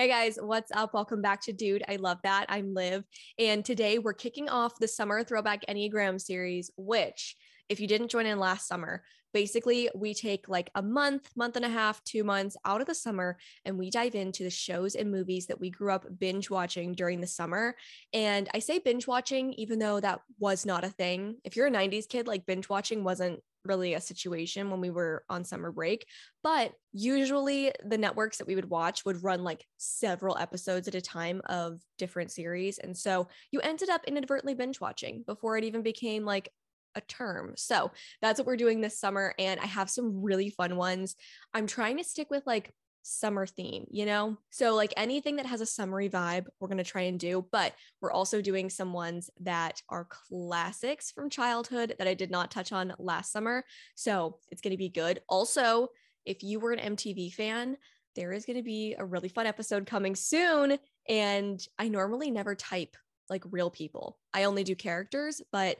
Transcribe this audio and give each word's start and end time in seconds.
Hey 0.00 0.08
guys, 0.08 0.38
what's 0.40 0.72
up? 0.72 0.94
Welcome 0.94 1.20
back 1.20 1.42
to 1.42 1.52
Dude. 1.52 1.84
I 1.86 1.96
love 1.96 2.20
that. 2.22 2.46
I'm 2.48 2.72
Liv. 2.72 3.04
And 3.38 3.62
today 3.62 3.98
we're 3.98 4.14
kicking 4.14 4.48
off 4.48 4.78
the 4.78 4.88
summer 4.88 5.22
throwback 5.22 5.66
Enneagram 5.66 6.18
series, 6.18 6.70
which, 6.78 7.36
if 7.68 7.80
you 7.80 7.86
didn't 7.86 8.10
join 8.10 8.24
in 8.24 8.38
last 8.38 8.66
summer, 8.66 9.02
basically 9.34 9.90
we 9.94 10.14
take 10.14 10.48
like 10.48 10.70
a 10.74 10.80
month, 10.80 11.28
month 11.36 11.56
and 11.56 11.66
a 11.66 11.68
half, 11.68 12.02
two 12.04 12.24
months 12.24 12.56
out 12.64 12.80
of 12.80 12.86
the 12.86 12.94
summer 12.94 13.36
and 13.66 13.76
we 13.76 13.90
dive 13.90 14.14
into 14.14 14.42
the 14.42 14.48
shows 14.48 14.94
and 14.94 15.12
movies 15.12 15.46
that 15.48 15.60
we 15.60 15.68
grew 15.68 15.92
up 15.92 16.06
binge 16.18 16.48
watching 16.48 16.94
during 16.94 17.20
the 17.20 17.26
summer. 17.26 17.76
And 18.14 18.48
I 18.54 18.60
say 18.60 18.78
binge 18.78 19.06
watching, 19.06 19.52
even 19.58 19.78
though 19.78 20.00
that 20.00 20.22
was 20.38 20.64
not 20.64 20.82
a 20.82 20.88
thing. 20.88 21.36
If 21.44 21.56
you're 21.56 21.66
a 21.66 21.70
90s 21.70 22.08
kid, 22.08 22.26
like 22.26 22.46
binge 22.46 22.70
watching 22.70 23.04
wasn't 23.04 23.42
really 23.64 23.94
a 23.94 24.00
situation 24.00 24.70
when 24.70 24.80
we 24.80 24.90
were 24.90 25.24
on 25.28 25.44
summer 25.44 25.72
break. 25.72 26.06
But 26.42 26.72
usually 26.92 27.72
the 27.84 27.98
networks 27.98 28.38
that 28.38 28.46
we 28.46 28.54
would 28.54 28.70
watch 28.70 29.04
would 29.04 29.22
run 29.22 29.44
like 29.44 29.64
several 29.76 30.36
episodes 30.38 30.88
at 30.88 30.94
a 30.94 31.00
time 31.00 31.40
of 31.46 31.80
different 31.98 32.30
series. 32.30 32.78
And 32.78 32.96
so 32.96 33.28
you 33.50 33.60
ended 33.60 33.90
up 33.90 34.04
inadvertently 34.06 34.54
binge 34.54 34.80
watching 34.80 35.24
before 35.26 35.56
it 35.56 35.64
even 35.64 35.82
became 35.82 36.24
like 36.24 36.50
a 36.94 37.00
term. 37.02 37.54
So 37.56 37.90
that's 38.20 38.38
what 38.38 38.46
we're 38.46 38.56
doing 38.56 38.80
this 38.80 38.98
summer. 38.98 39.34
And 39.38 39.60
I 39.60 39.66
have 39.66 39.90
some 39.90 40.22
really 40.22 40.50
fun 40.50 40.76
ones. 40.76 41.16
I'm 41.54 41.66
trying 41.66 41.98
to 41.98 42.04
stick 42.04 42.30
with 42.30 42.44
like 42.46 42.72
summer 43.02 43.46
theme, 43.46 43.86
you 43.90 44.06
know? 44.06 44.36
So, 44.50 44.74
like 44.74 44.92
anything 44.96 45.36
that 45.36 45.46
has 45.46 45.60
a 45.60 45.66
summery 45.66 46.08
vibe, 46.08 46.46
we're 46.58 46.68
going 46.68 46.78
to 46.78 46.84
try 46.84 47.02
and 47.02 47.18
do, 47.18 47.46
but 47.50 47.74
we're 48.00 48.12
also 48.12 48.40
doing 48.40 48.70
some 48.70 48.92
ones 48.92 49.30
that 49.40 49.82
are 49.88 50.06
classics 50.06 51.10
from 51.10 51.30
childhood 51.30 51.94
that 51.98 52.08
I 52.08 52.14
did 52.14 52.30
not 52.30 52.50
touch 52.50 52.72
on 52.72 52.94
last 52.98 53.32
summer. 53.32 53.64
So, 53.94 54.38
it's 54.50 54.60
going 54.60 54.72
to 54.72 54.76
be 54.76 54.88
good. 54.88 55.20
Also, 55.28 55.88
if 56.26 56.42
you 56.42 56.60
were 56.60 56.72
an 56.72 56.96
MTV 56.96 57.32
fan, 57.32 57.76
there 58.16 58.32
is 58.32 58.44
going 58.44 58.56
to 58.56 58.62
be 58.62 58.94
a 58.98 59.04
really 59.04 59.28
fun 59.28 59.46
episode 59.46 59.86
coming 59.86 60.14
soon. 60.14 60.78
And 61.08 61.60
I 61.78 61.88
normally 61.88 62.30
never 62.30 62.54
type 62.54 62.96
like 63.30 63.44
real 63.50 63.70
people, 63.70 64.18
I 64.34 64.44
only 64.44 64.64
do 64.64 64.74
characters, 64.74 65.40
but 65.52 65.78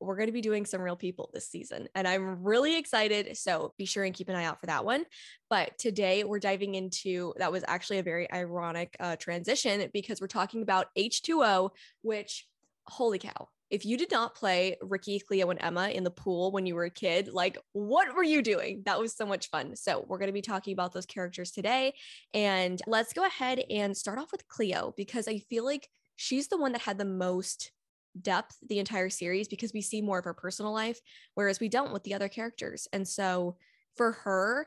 we're 0.00 0.16
going 0.16 0.28
to 0.28 0.32
be 0.32 0.40
doing 0.40 0.64
some 0.64 0.80
real 0.80 0.96
people 0.96 1.30
this 1.32 1.48
season 1.48 1.88
and 1.94 2.08
I'm 2.08 2.42
really 2.42 2.76
excited. 2.76 3.36
So 3.36 3.74
be 3.78 3.84
sure 3.84 4.04
and 4.04 4.14
keep 4.14 4.28
an 4.28 4.36
eye 4.36 4.44
out 4.44 4.60
for 4.60 4.66
that 4.66 4.84
one. 4.84 5.04
But 5.48 5.78
today 5.78 6.24
we're 6.24 6.38
diving 6.38 6.74
into 6.74 7.34
that 7.36 7.52
was 7.52 7.64
actually 7.66 7.98
a 7.98 8.02
very 8.02 8.30
ironic 8.32 8.96
uh, 9.00 9.16
transition 9.16 9.88
because 9.92 10.20
we're 10.20 10.26
talking 10.26 10.62
about 10.62 10.86
H2O, 10.96 11.70
which, 12.02 12.46
holy 12.86 13.18
cow, 13.18 13.48
if 13.70 13.84
you 13.86 13.96
did 13.96 14.10
not 14.10 14.34
play 14.34 14.76
Rikki, 14.82 15.20
Cleo, 15.20 15.50
and 15.50 15.62
Emma 15.62 15.88
in 15.88 16.02
the 16.02 16.10
pool 16.10 16.50
when 16.50 16.66
you 16.66 16.74
were 16.74 16.84
a 16.84 16.90
kid, 16.90 17.28
like 17.32 17.56
what 17.72 18.14
were 18.14 18.24
you 18.24 18.42
doing? 18.42 18.82
That 18.84 18.98
was 18.98 19.14
so 19.14 19.24
much 19.24 19.48
fun. 19.48 19.76
So, 19.76 20.04
we're 20.08 20.18
going 20.18 20.28
to 20.28 20.32
be 20.32 20.42
talking 20.42 20.72
about 20.72 20.92
those 20.92 21.06
characters 21.06 21.52
today. 21.52 21.94
And 22.34 22.80
let's 22.86 23.12
go 23.12 23.24
ahead 23.24 23.62
and 23.70 23.96
start 23.96 24.18
off 24.18 24.32
with 24.32 24.48
Cleo 24.48 24.92
because 24.96 25.28
I 25.28 25.38
feel 25.38 25.64
like 25.64 25.88
she's 26.16 26.48
the 26.48 26.58
one 26.58 26.72
that 26.72 26.82
had 26.82 26.98
the 26.98 27.04
most 27.04 27.70
depth 28.20 28.56
the 28.68 28.78
entire 28.78 29.10
series 29.10 29.48
because 29.48 29.72
we 29.72 29.82
see 29.82 30.02
more 30.02 30.18
of 30.18 30.24
her 30.24 30.34
personal 30.34 30.72
life, 30.72 31.00
whereas 31.34 31.60
we 31.60 31.68
don't 31.68 31.92
with 31.92 32.02
the 32.04 32.14
other 32.14 32.28
characters. 32.28 32.88
And 32.92 33.06
so 33.06 33.56
for 33.96 34.12
her, 34.12 34.66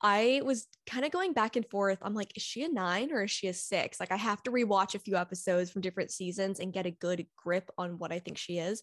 I 0.00 0.42
was 0.44 0.66
kind 0.86 1.04
of 1.04 1.12
going 1.12 1.32
back 1.32 1.54
and 1.54 1.68
forth. 1.68 1.98
I'm 2.02 2.14
like, 2.14 2.36
is 2.36 2.42
she 2.42 2.64
a 2.64 2.68
nine 2.68 3.12
or 3.12 3.24
is 3.24 3.30
she 3.30 3.46
a 3.46 3.54
six? 3.54 4.00
Like, 4.00 4.10
I 4.10 4.16
have 4.16 4.42
to 4.42 4.50
rewatch 4.50 4.94
a 4.94 4.98
few 4.98 5.16
episodes 5.16 5.70
from 5.70 5.80
different 5.80 6.10
seasons 6.10 6.58
and 6.58 6.72
get 6.72 6.86
a 6.86 6.90
good 6.90 7.26
grip 7.36 7.70
on 7.78 7.98
what 7.98 8.12
I 8.12 8.18
think 8.18 8.36
she 8.36 8.58
is. 8.58 8.82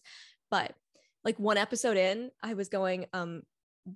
But 0.50 0.74
like 1.22 1.38
one 1.38 1.58
episode 1.58 1.98
in, 1.98 2.30
I 2.42 2.54
was 2.54 2.70
going, 2.70 3.04
um, 3.12 3.42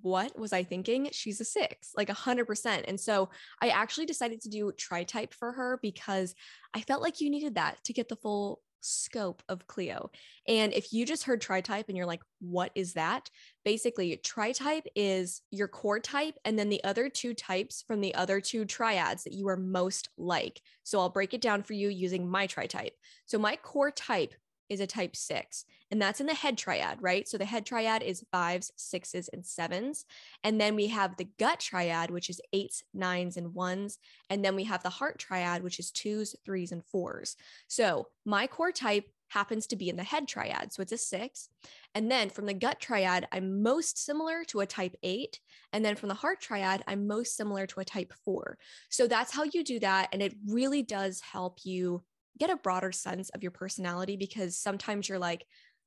what 0.02 0.38
was 0.38 0.52
I 0.52 0.64
thinking? 0.64 1.08
She's 1.12 1.40
a 1.40 1.44
six, 1.44 1.92
like 1.96 2.08
a 2.08 2.14
hundred 2.14 2.46
percent. 2.46 2.84
And 2.88 2.98
so 2.98 3.30
I 3.60 3.68
actually 3.68 4.06
decided 4.06 4.40
to 4.42 4.48
do 4.48 4.72
tri 4.72 5.05
type 5.05 5.32
for 5.32 5.52
her 5.52 5.78
because 5.82 6.34
I 6.74 6.80
felt 6.80 7.02
like 7.02 7.20
you 7.20 7.30
needed 7.30 7.55
that 7.55 7.82
to 7.84 7.92
get 7.92 8.08
the 8.08 8.16
full 8.16 8.60
scope 8.84 9.42
of 9.48 9.66
Cleo. 9.66 10.10
And 10.46 10.72
if 10.72 10.92
you 10.92 11.06
just 11.06 11.24
heard 11.24 11.40
tri 11.40 11.60
type 11.60 11.86
and 11.88 11.96
you're 11.96 12.06
like, 12.06 12.22
what 12.40 12.70
is 12.74 12.92
that? 12.92 13.30
Basically, 13.64 14.17
tri 14.18 14.52
type 14.52 14.86
is 14.95 15.40
your 15.50 15.68
core 15.68 16.00
type 16.00 16.36
and 16.45 16.58
then 16.58 16.68
the 16.68 16.84
other 16.84 17.08
two 17.08 17.34
types 17.34 17.83
from 17.86 18.00
the 18.00 18.14
other 18.14 18.40
two 18.40 18.64
triads 18.64 19.24
that 19.24 19.33
you 19.33 19.48
are 19.48 19.56
most 19.56 20.11
like. 20.18 20.61
So 20.83 21.00
I'll 21.00 21.08
break 21.08 21.34
it 21.34 21.40
down 21.40 21.62
for 21.62 21.73
you 21.73 21.89
using 21.89 22.28
my 22.28 22.46
tri 22.46 22.67
type. 22.67 22.92
So 23.27 23.39
my 23.39 23.56
core 23.56 23.90
type 23.90 24.34
is 24.69 24.80
a 24.80 24.86
type 24.86 25.14
six, 25.14 25.64
and 25.91 26.01
that's 26.01 26.20
in 26.20 26.27
the 26.27 26.35
head 26.35 26.58
triad, 26.58 26.98
right? 27.01 27.29
So 27.29 27.39
the 27.39 27.45
head 27.45 27.67
triad 27.67 28.02
is 28.02 28.25
fives, 28.33 28.73
sixes, 28.77 29.29
and 29.29 29.45
sevens. 29.45 30.05
And 30.42 30.61
then 30.61 30.75
we 30.75 30.89
have 30.89 31.17
the 31.17 31.29
gut 31.39 31.61
triad, 31.61 32.11
which 32.11 32.30
is 32.30 32.41
eights, 32.52 32.83
nines, 32.92 33.36
and 33.36 33.55
ones. 33.55 33.98
And 34.30 34.45
then 34.45 34.57
we 34.57 34.64
have 34.64 34.83
the 34.83 34.91
heart 34.91 35.19
triad, 35.19 35.63
which 35.63 35.79
is 35.79 35.91
twos, 35.91 36.35
threes, 36.45 36.73
and 36.73 36.85
fours. 36.85 37.36
So 37.69 38.08
my 38.24 38.47
core 38.47 38.73
type 38.73 39.05
happens 39.29 39.67
to 39.67 39.77
be 39.77 39.89
in 39.89 39.97
the 39.97 40.05
head 40.05 40.29
triad. 40.29 40.73
So 40.73 40.83
it's 40.83 40.92
a 40.92 40.98
six. 40.98 41.48
And 41.95 42.11
then 42.11 42.30
from 42.30 42.47
the 42.47 42.55
gut 42.55 42.80
triad, 42.80 43.27
I'm 43.33 43.63
most 43.63 43.98
similar 44.05 44.45
to 44.48 44.61
a 44.61 44.67
type 44.67 44.97
eight. 45.03 45.41
And 45.73 45.85
then 45.85 45.97
from 45.97 46.08
the 46.08 46.14
heart 46.14 46.41
triad, 46.41 46.85
I'm 46.86 47.07
most 47.07 47.36
similar 47.36 47.67
to 47.67 47.80
a 47.80 47.85
type 47.85 48.13
four. 48.24 48.58
So 48.91 49.07
that's 49.07 49.33
how 49.33 49.45
you 49.45 49.64
do 49.64 49.80
that. 49.80 50.08
And 50.13 50.23
it 50.23 50.35
really 50.47 50.83
does 50.83 51.20
help 51.20 51.61
you 51.64 52.03
get 52.39 52.50
a 52.50 52.56
broader 52.56 52.92
sense 52.92 53.30
of 53.30 53.42
your 53.42 53.52
personality 53.52 54.17
because 54.17 54.58
sometimes 54.58 55.08
you're 55.08 55.18
like, 55.18 55.45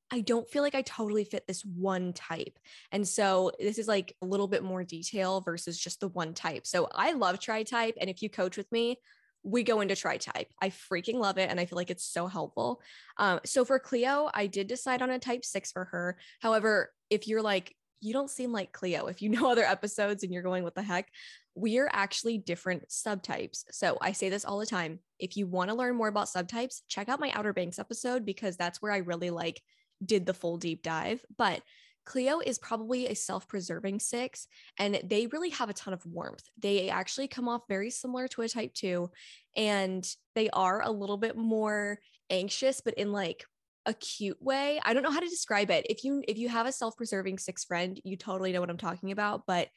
I 0.09 0.22
don't 0.22 0.50
feel 0.50 0.63
like 0.63 0.75
I 0.75 0.84
totally 0.84 1.25
fit 1.25 1.46
this 1.47 1.66
one 1.66 2.13
type. 2.13 2.58
And 2.91 3.06
so 3.06 3.52
this 3.59 3.78
is 3.78 3.88
like 3.88 4.16
a 4.22 4.25
little 4.25 4.47
bit 4.47 4.63
more 4.63 4.84
detail 4.84 5.41
versus 5.41 5.78
just 5.78 6.00
the 6.00 6.07
one 6.07 6.34
type. 6.34 6.66
So 6.66 6.88
I 6.96 7.12
love 7.12 7.40
tri 7.40 7.63
type. 7.63 7.96
And 8.00 8.09
if 8.09 8.22
you 8.22 8.30
coach 8.30 8.56
with 8.56 8.72
me, 8.72 9.00
we 9.44 9.63
go 9.63 9.81
into 9.81 9.97
tri 9.97 10.18
type. 10.18 10.47
I 10.62 10.69
freaking 10.69 11.16
love 11.16 11.38
it. 11.38 11.50
And 11.50 11.59
I 11.59 11.66
feel 11.66 11.75
like 11.75 11.91
it's 11.91 12.06
so 12.06 12.28
helpful. 12.28 12.81
Um, 13.18 13.41
so 13.46 13.66
for 13.66 13.80
Cleo, 13.80 14.30
I 14.34 14.47
did 14.47 14.68
decide 14.68 15.02
on 15.02 15.09
a 15.09 15.19
type 15.19 15.44
six 15.44 15.74
for 15.74 15.86
her. 15.86 16.18
However, 16.40 16.94
if 17.09 17.28
you're 17.28 17.41
like, 17.41 17.75
you 18.00 18.13
don't 18.13 18.30
seem 18.30 18.53
like 18.53 18.72
Cleo, 18.72 19.07
if 19.07 19.22
you 19.22 19.30
know 19.30 19.52
other 19.52 19.66
episodes 19.66 20.24
and 20.24 20.31
you're 20.31 20.44
going, 20.44 20.63
what 20.63 20.75
the 20.75 20.84
heck? 20.84 21.09
we 21.57 21.80
are 21.80 21.90
actually 21.91 22.38
different 22.38 22.88
subtypes. 22.90 23.63
So 23.72 23.97
I 24.00 24.12
say 24.12 24.30
this 24.30 24.46
all 24.46 24.59
the 24.59 24.66
time. 24.66 25.00
If 25.20 25.38
you 25.38 25.48
want 25.48 25.70
to 25.70 25.76
learn 25.76 25.96
more 25.96 26.08
about 26.08 26.28
subtypes, 26.28 26.82
check 26.88 27.10
out 27.10 27.20
my 27.20 27.32
Outer 27.34 27.54
Banks 27.54 27.80
episode 27.80 28.26
because 28.26 28.58
that's 28.58 28.82
where 28.82 28.92
I 28.92 28.98
really 28.98 29.30
like 29.30 29.62
did 30.04 30.26
the 30.26 30.34
full 30.34 30.58
deep 30.58 30.84
dive. 30.84 31.24
But 31.38 31.62
Cleo 32.06 32.40
is 32.40 32.58
probably 32.58 33.08
a 33.08 33.16
self 33.16 33.48
preserving 33.48 34.00
six, 34.00 34.48
and 34.80 35.02
they 35.04 35.28
really 35.28 35.50
have 35.50 35.70
a 35.70 35.74
ton 35.74 35.94
of 35.94 36.06
warmth. 36.06 36.44
They 36.58 36.90
actually 36.90 37.28
come 37.28 37.50
off 37.50 37.64
very 37.68 37.90
similar 37.90 38.28
to 38.30 38.44
a 38.44 38.50
type 38.50 38.74
two, 38.74 39.12
and 39.56 40.08
they 40.34 40.50
are 40.52 40.82
a 40.82 40.92
little 40.92 41.18
bit 41.18 41.36
more 41.36 42.00
anxious, 42.30 42.80
but 42.80 42.94
in 42.94 43.12
like 43.12 43.44
a 43.86 43.94
cute 43.94 44.42
way. 44.42 44.80
I 44.84 44.94
don't 44.94 45.04
know 45.04 45.12
how 45.12 45.20
to 45.20 45.30
describe 45.30 45.72
it. 45.72 45.86
If 45.90 46.04
you 46.04 46.24
if 46.28 46.38
you 46.38 46.50
have 46.50 46.66
a 46.66 46.72
self-preserving 46.72 47.40
six 47.40 47.66
friend, 47.66 48.00
you 48.04 48.16
totally 48.18 48.52
know 48.52 48.62
what 48.62 48.70
I'm 48.70 48.78
talking 48.78 49.12
about, 49.12 49.44
but 49.46 49.70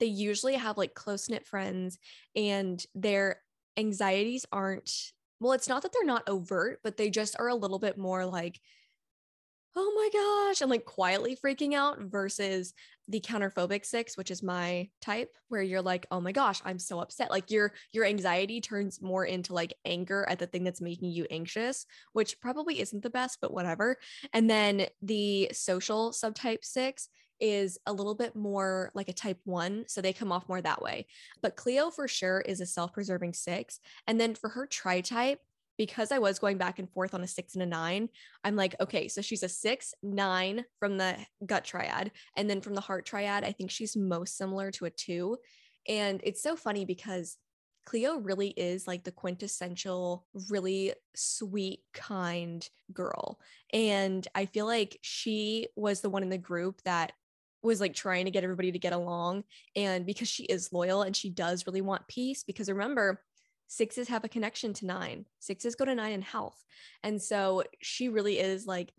they 0.00 0.06
usually 0.06 0.54
have 0.54 0.76
like 0.76 0.94
close 0.94 1.28
knit 1.28 1.46
friends 1.46 1.98
and 2.36 2.84
their 2.94 3.40
anxieties 3.76 4.46
aren't, 4.52 5.12
well, 5.40 5.52
it's 5.52 5.68
not 5.68 5.82
that 5.82 5.92
they're 5.92 6.04
not 6.04 6.28
overt, 6.28 6.80
but 6.82 6.96
they 6.96 7.10
just 7.10 7.36
are 7.38 7.48
a 7.48 7.54
little 7.54 7.78
bit 7.78 7.98
more 7.98 8.24
like, 8.26 8.60
oh 9.76 9.92
my 9.96 10.08
gosh, 10.12 10.60
and 10.60 10.70
like 10.70 10.84
quietly 10.84 11.36
freaking 11.36 11.74
out 11.74 12.00
versus 12.00 12.74
the 13.08 13.20
counterphobic 13.20 13.84
six, 13.84 14.16
which 14.16 14.30
is 14.30 14.42
my 14.42 14.88
type, 15.02 15.36
where 15.48 15.62
you're 15.62 15.82
like, 15.82 16.06
oh 16.10 16.20
my 16.20 16.30
gosh, 16.30 16.62
I'm 16.64 16.78
so 16.78 17.00
upset. 17.00 17.30
Like 17.30 17.50
your 17.50 17.72
your 17.92 18.04
anxiety 18.04 18.60
turns 18.60 19.02
more 19.02 19.24
into 19.24 19.52
like 19.52 19.74
anger 19.84 20.24
at 20.28 20.38
the 20.38 20.46
thing 20.46 20.62
that's 20.62 20.80
making 20.80 21.10
you 21.10 21.26
anxious, 21.30 21.86
which 22.12 22.40
probably 22.40 22.80
isn't 22.80 23.02
the 23.02 23.10
best, 23.10 23.38
but 23.42 23.52
whatever. 23.52 23.98
And 24.32 24.48
then 24.48 24.86
the 25.02 25.50
social 25.52 26.12
subtype 26.12 26.64
six 26.64 27.08
is 27.40 27.78
a 27.86 27.92
little 27.92 28.14
bit 28.14 28.36
more 28.36 28.90
like 28.94 29.08
a 29.08 29.12
type 29.12 29.40
one. 29.44 29.84
So 29.88 30.00
they 30.00 30.12
come 30.12 30.32
off 30.32 30.48
more 30.48 30.60
that 30.60 30.82
way. 30.82 31.06
But 31.42 31.56
Cleo 31.56 31.90
for 31.90 32.08
sure 32.08 32.40
is 32.40 32.60
a 32.60 32.66
self 32.66 32.92
preserving 32.92 33.34
six. 33.34 33.80
And 34.06 34.20
then 34.20 34.34
for 34.34 34.48
her 34.50 34.66
tri 34.66 35.00
type, 35.00 35.40
because 35.76 36.12
I 36.12 36.18
was 36.18 36.38
going 36.38 36.58
back 36.58 36.78
and 36.78 36.90
forth 36.90 37.14
on 37.14 37.22
a 37.22 37.26
six 37.26 37.54
and 37.54 37.62
a 37.62 37.66
nine, 37.66 38.08
I'm 38.44 38.56
like, 38.56 38.76
okay, 38.80 39.08
so 39.08 39.20
she's 39.20 39.42
a 39.42 39.48
six, 39.48 39.92
nine 40.02 40.64
from 40.78 40.98
the 40.98 41.16
gut 41.44 41.64
triad. 41.64 42.12
And 42.36 42.48
then 42.48 42.60
from 42.60 42.74
the 42.74 42.80
heart 42.80 43.06
triad, 43.06 43.44
I 43.44 43.52
think 43.52 43.70
she's 43.70 43.96
most 43.96 44.36
similar 44.36 44.70
to 44.72 44.84
a 44.84 44.90
two. 44.90 45.38
And 45.88 46.20
it's 46.24 46.42
so 46.42 46.56
funny 46.56 46.84
because 46.84 47.36
Cleo 47.84 48.16
really 48.16 48.48
is 48.48 48.86
like 48.86 49.04
the 49.04 49.12
quintessential, 49.12 50.26
really 50.48 50.94
sweet, 51.14 51.80
kind 51.92 52.66
girl. 52.92 53.38
And 53.72 54.26
I 54.34 54.46
feel 54.46 54.66
like 54.66 54.98
she 55.02 55.68
was 55.76 56.00
the 56.00 56.08
one 56.08 56.22
in 56.22 56.30
the 56.30 56.38
group 56.38 56.80
that 56.84 57.12
was 57.64 57.80
like 57.80 57.94
trying 57.94 58.26
to 58.26 58.30
get 58.30 58.44
everybody 58.44 58.72
to 58.72 58.78
get 58.78 58.92
along. 58.92 59.44
And 59.74 60.06
because 60.06 60.28
she 60.28 60.44
is 60.44 60.72
loyal 60.72 61.02
and 61.02 61.16
she 61.16 61.30
does 61.30 61.66
really 61.66 61.80
want 61.80 62.06
peace, 62.08 62.44
because 62.44 62.68
remember, 62.68 63.20
sixes 63.66 64.08
have 64.08 64.24
a 64.24 64.28
connection 64.28 64.72
to 64.74 64.86
nine, 64.86 65.24
sixes 65.40 65.74
go 65.74 65.84
to 65.84 65.94
nine 65.94 66.12
in 66.12 66.22
health. 66.22 66.62
And 67.02 67.20
so 67.20 67.64
she 67.80 68.08
really 68.08 68.38
is 68.38 68.66
like, 68.66 68.92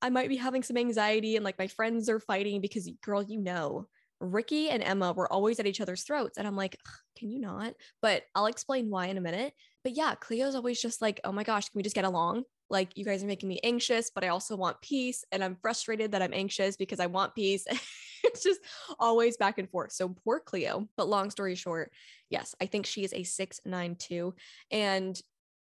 I 0.00 0.10
might 0.10 0.28
be 0.28 0.36
having 0.36 0.62
some 0.62 0.76
anxiety 0.76 1.36
and 1.36 1.44
like 1.44 1.58
my 1.58 1.68
friends 1.68 2.08
are 2.08 2.18
fighting 2.18 2.60
because, 2.60 2.88
girl, 3.04 3.22
you 3.22 3.40
know, 3.40 3.86
Rikki 4.20 4.70
and 4.70 4.82
Emma 4.82 5.12
were 5.12 5.32
always 5.32 5.58
at 5.58 5.66
each 5.66 5.80
other's 5.80 6.02
throats. 6.02 6.38
And 6.38 6.46
I'm 6.46 6.56
like, 6.56 6.78
can 7.16 7.30
you 7.30 7.40
not? 7.40 7.74
But 8.00 8.22
I'll 8.34 8.46
explain 8.46 8.88
why 8.88 9.06
in 9.06 9.18
a 9.18 9.22
minute. 9.22 9.52
But 9.82 9.96
yeah, 9.96 10.14
Cleo's 10.14 10.54
always 10.54 10.80
just 10.80 11.02
like, 11.02 11.20
oh 11.24 11.32
my 11.32 11.42
gosh, 11.42 11.68
can 11.68 11.78
we 11.78 11.82
just 11.82 11.96
get 11.96 12.04
along? 12.04 12.44
Like, 12.70 12.96
you 12.96 13.04
guys 13.04 13.22
are 13.22 13.26
making 13.26 13.48
me 13.48 13.60
anxious, 13.62 14.10
but 14.14 14.24
I 14.24 14.28
also 14.28 14.56
want 14.56 14.80
peace. 14.80 15.24
And 15.32 15.42
I'm 15.42 15.56
frustrated 15.60 16.12
that 16.12 16.22
I'm 16.22 16.32
anxious 16.32 16.76
because 16.76 17.00
I 17.00 17.06
want 17.06 17.34
peace. 17.34 17.66
it's 18.24 18.42
just 18.42 18.60
always 18.98 19.36
back 19.36 19.58
and 19.58 19.68
forth. 19.70 19.92
So 19.92 20.08
poor 20.24 20.40
Cleo. 20.40 20.88
But 20.96 21.08
long 21.08 21.30
story 21.30 21.54
short, 21.54 21.92
yes, 22.30 22.54
I 22.60 22.66
think 22.66 22.86
she 22.86 23.04
is 23.04 23.12
a 23.12 23.24
692. 23.24 24.34
And 24.70 25.20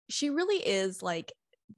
she 0.10 0.30
really 0.30 0.58
is 0.58 1.02
like 1.02 1.34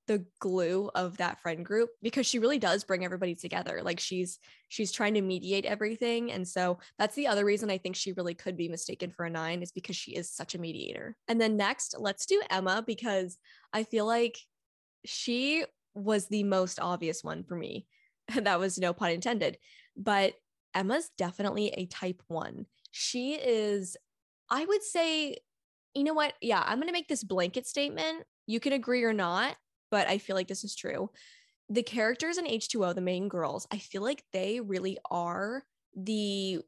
the 0.08 0.26
glue 0.40 0.90
of 0.96 1.18
that 1.18 1.40
friend 1.42 1.66
group 1.66 1.90
because 2.02 2.26
she 2.26 2.40
really 2.40 2.58
does 2.58 2.84
bring 2.84 3.06
everybody 3.06 3.36
together 3.36 3.82
like 3.84 4.00
she's 4.00 4.40
she's 4.70 4.92
trying 4.92 5.14
to 5.14 5.22
mediate 5.22 5.66
everything 5.66 6.32
and 6.32 6.48
so 6.48 6.80
that's 6.98 7.16
the 7.16 7.28
other 7.28 7.46
reason 7.46 7.70
i 7.70 7.78
think 7.78 7.96
she 7.96 8.12
really 8.14 8.34
could 8.34 8.58
be 8.58 8.68
mistaken 8.68 9.12
for 9.12 9.26
a 9.26 9.30
9 9.30 9.62
is 9.62 9.72
because 9.72 9.96
she 9.96 10.16
is 10.16 10.32
such 10.32 10.56
a 10.56 10.60
mediator 10.60 11.16
and 11.28 11.40
then 11.40 11.58
next 11.58 11.96
let's 12.00 12.26
do 12.26 12.42
emma 12.50 12.84
because 12.86 13.38
i 13.72 13.84
feel 13.84 14.06
like 14.06 14.38
she 15.06 15.64
was 15.94 16.28
the 16.28 16.44
most 16.44 16.80
obvious 16.80 17.24
one 17.24 17.44
for 17.44 17.56
me 17.56 17.86
that 18.36 18.60
was 18.60 18.78
no 18.78 18.94
pun 18.94 19.12
intended 19.12 19.58
but 19.96 20.34
emma's 20.76 21.10
definitely 21.18 21.70
a 21.70 21.86
type 21.86 22.22
1 22.28 22.66
she 22.92 23.34
is 23.34 23.98
i 24.50 24.66
would 24.66 24.84
say 24.84 25.38
you 25.94 26.04
know 26.04 26.14
what 26.14 26.34
yeah 26.42 26.64
i'm 26.66 26.78
going 26.78 26.88
to 26.88 26.94
make 26.94 27.08
this 27.08 27.24
blanket 27.24 27.66
statement 27.68 28.24
you 28.48 28.60
can 28.60 28.74
agree 28.74 29.04
or 29.04 29.14
not 29.14 29.56
but 29.94 30.08
I 30.08 30.18
feel 30.18 30.36
like 30.36 30.48
this 30.48 30.64
is 30.64 30.76
true. 30.76 31.12
The 31.70 31.84
characters 31.84 32.40
in 32.40 32.48
H2O, 32.48 32.96
the 32.96 33.02
main 33.02 33.28
girls, 33.28 33.68
I 33.70 33.78
feel 33.78 34.02
like 34.02 34.24
they 34.34 34.60
really 34.60 34.98
are 35.12 35.64
the 35.96 36.62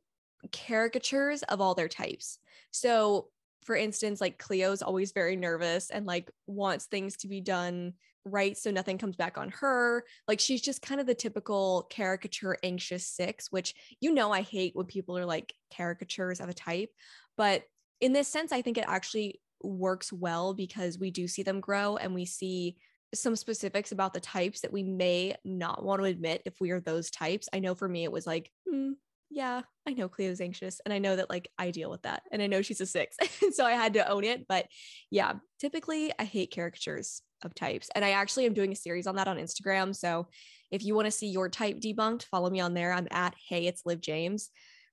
caricatures 0.51 1.41
of 1.41 1.59
all 1.59 1.73
their 1.73 1.87
types. 1.87 2.37
So, 2.69 3.29
for 3.65 3.75
instance, 3.75 4.21
like 4.21 4.37
Cleo's 4.37 4.81
always 4.81 5.11
very 5.11 5.35
nervous 5.35 5.89
and 5.89 6.05
like 6.05 6.31
wants 6.47 6.85
things 6.85 7.17
to 7.17 7.27
be 7.27 7.41
done 7.41 7.93
right 8.27 8.57
so 8.57 8.71
nothing 8.71 8.97
comes 8.97 9.15
back 9.15 9.37
on 9.37 9.49
her. 9.49 10.03
Like 10.27 10.39
she's 10.39 10.61
just 10.61 10.81
kind 10.81 11.01
of 11.01 11.07
the 11.07 11.15
typical 11.15 11.87
caricature 11.89 12.57
anxious 12.63 13.05
six, 13.05 13.51
which 13.51 13.73
you 13.99 14.13
know 14.13 14.31
I 14.31 14.41
hate 14.41 14.75
when 14.75 14.85
people 14.85 15.17
are 15.17 15.25
like 15.25 15.53
caricatures 15.75 16.39
of 16.39 16.49
a 16.49 16.53
type. 16.53 16.89
But 17.37 17.63
in 18.01 18.13
this 18.13 18.27
sense, 18.27 18.51
I 18.51 18.61
think 18.61 18.77
it 18.77 18.85
actually 18.87 19.41
works 19.63 20.13
well 20.13 20.53
because 20.53 20.99
we 20.99 21.11
do 21.11 21.27
see 21.27 21.43
them 21.43 21.59
grow 21.59 21.97
and 21.97 22.13
we 22.13 22.25
see 22.25 22.77
some 23.13 23.35
specifics 23.35 23.91
about 23.91 24.13
the 24.13 24.19
types 24.19 24.61
that 24.61 24.73
we 24.73 24.83
may 24.83 25.35
not 25.43 25.83
want 25.83 26.01
to 26.01 26.05
admit 26.05 26.41
if 26.45 26.59
we 26.59 26.71
are 26.71 26.79
those 26.79 27.09
types. 27.09 27.47
I 27.53 27.59
know 27.59 27.73
for 27.75 27.87
me, 27.87 28.03
it 28.03 28.11
was 28.11 28.27
like, 28.27 28.51
hmm, 28.69 28.93
yeah, 29.35 29.63
I 29.85 29.91
know 29.91 30.07
Cleo's 30.07 30.39
anxious 30.39 30.79
and 30.85 30.93
I 30.93 30.97
know 30.97 31.17
that 31.17 31.29
like 31.29 31.49
I 31.57 31.69
deal 31.69 31.89
with 31.89 32.03
that 32.03 32.23
and 32.31 32.41
I 32.41 32.47
know 32.47 32.61
she's 32.61 32.79
a 32.79 32.85
six. 32.85 33.17
so 33.51 33.65
I 33.65 33.73
had 33.73 33.93
to 33.95 34.09
own 34.09 34.23
it. 34.23 34.47
But 34.47 34.67
yeah, 35.11 35.33
typically 35.59 36.13
I 36.17 36.23
hate 36.23 36.55
caricatures 36.55 37.21
of 37.43 37.53
types. 37.53 37.89
And 37.93 38.05
I 38.05 38.11
actually 38.11 38.45
am 38.45 38.53
doing 38.53 38.71
a 38.71 38.77
series 38.77 39.07
on 39.07 39.17
that 39.17 39.27
on 39.27 39.35
Instagram. 39.35 39.93
So 39.93 40.27
if 40.71 40.85
you 40.85 40.95
want 40.95 41.07
to 41.07 41.11
see 41.11 41.27
your 41.27 41.49
type 41.49 41.81
debunked, 41.81 42.23
follow 42.23 42.49
me 42.49 42.61
on 42.61 42.73
there. 42.73 42.93
I'm 42.93 43.09
at 43.11 43.35
Hey, 43.49 43.67
it's 43.67 43.85
Liv 43.85 43.99
James. 43.99 44.51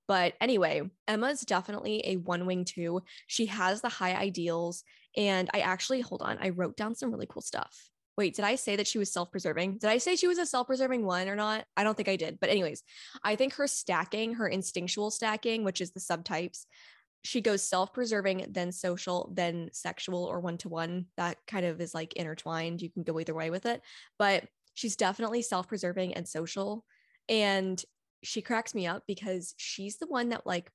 But 0.08 0.34
anyway, 0.40 0.82
Emma's 1.06 1.42
definitely 1.42 2.02
a 2.04 2.16
one 2.16 2.44
wing 2.44 2.64
two. 2.64 3.00
She 3.28 3.46
has 3.46 3.80
the 3.80 3.88
high 3.88 4.16
ideals. 4.16 4.82
And 5.16 5.48
I 5.54 5.60
actually, 5.60 6.00
hold 6.00 6.20
on, 6.20 6.38
I 6.40 6.48
wrote 6.48 6.76
down 6.76 6.96
some 6.96 7.12
really 7.12 7.28
cool 7.30 7.42
stuff 7.42 7.91
wait, 8.16 8.34
did 8.34 8.44
I 8.44 8.56
say 8.56 8.76
that 8.76 8.86
she 8.86 8.98
was 8.98 9.12
self 9.12 9.30
preserving? 9.30 9.78
Did 9.78 9.90
I 9.90 9.98
say 9.98 10.16
she 10.16 10.28
was 10.28 10.38
a 10.38 10.46
self 10.46 10.66
preserving 10.66 11.04
one 11.04 11.28
or 11.28 11.36
not? 11.36 11.64
I 11.76 11.84
don't 11.84 11.96
think 11.96 12.08
I 12.08 12.16
did. 12.16 12.38
But, 12.40 12.50
anyways, 12.50 12.82
I 13.24 13.36
think 13.36 13.54
her 13.54 13.66
stacking, 13.66 14.34
her 14.34 14.48
instinctual 14.48 15.10
stacking, 15.10 15.64
which 15.64 15.80
is 15.80 15.92
the 15.92 16.00
subtypes, 16.00 16.66
she 17.24 17.40
goes 17.40 17.66
self 17.66 17.92
preserving, 17.92 18.46
then 18.50 18.72
social, 18.72 19.32
then 19.34 19.70
sexual 19.72 20.24
or 20.24 20.40
one 20.40 20.58
to 20.58 20.68
one. 20.68 21.06
That 21.16 21.38
kind 21.46 21.64
of 21.64 21.80
is 21.80 21.94
like 21.94 22.14
intertwined. 22.14 22.82
You 22.82 22.90
can 22.90 23.02
go 23.02 23.18
either 23.18 23.34
way 23.34 23.50
with 23.50 23.66
it. 23.66 23.80
But 24.18 24.44
she's 24.74 24.96
definitely 24.96 25.42
self 25.42 25.68
preserving 25.68 26.14
and 26.14 26.26
social. 26.26 26.84
And 27.28 27.82
she 28.22 28.42
cracks 28.42 28.74
me 28.74 28.86
up 28.86 29.04
because 29.06 29.54
she's 29.56 29.98
the 29.98 30.06
one 30.06 30.30
that 30.30 30.46
like 30.46 30.70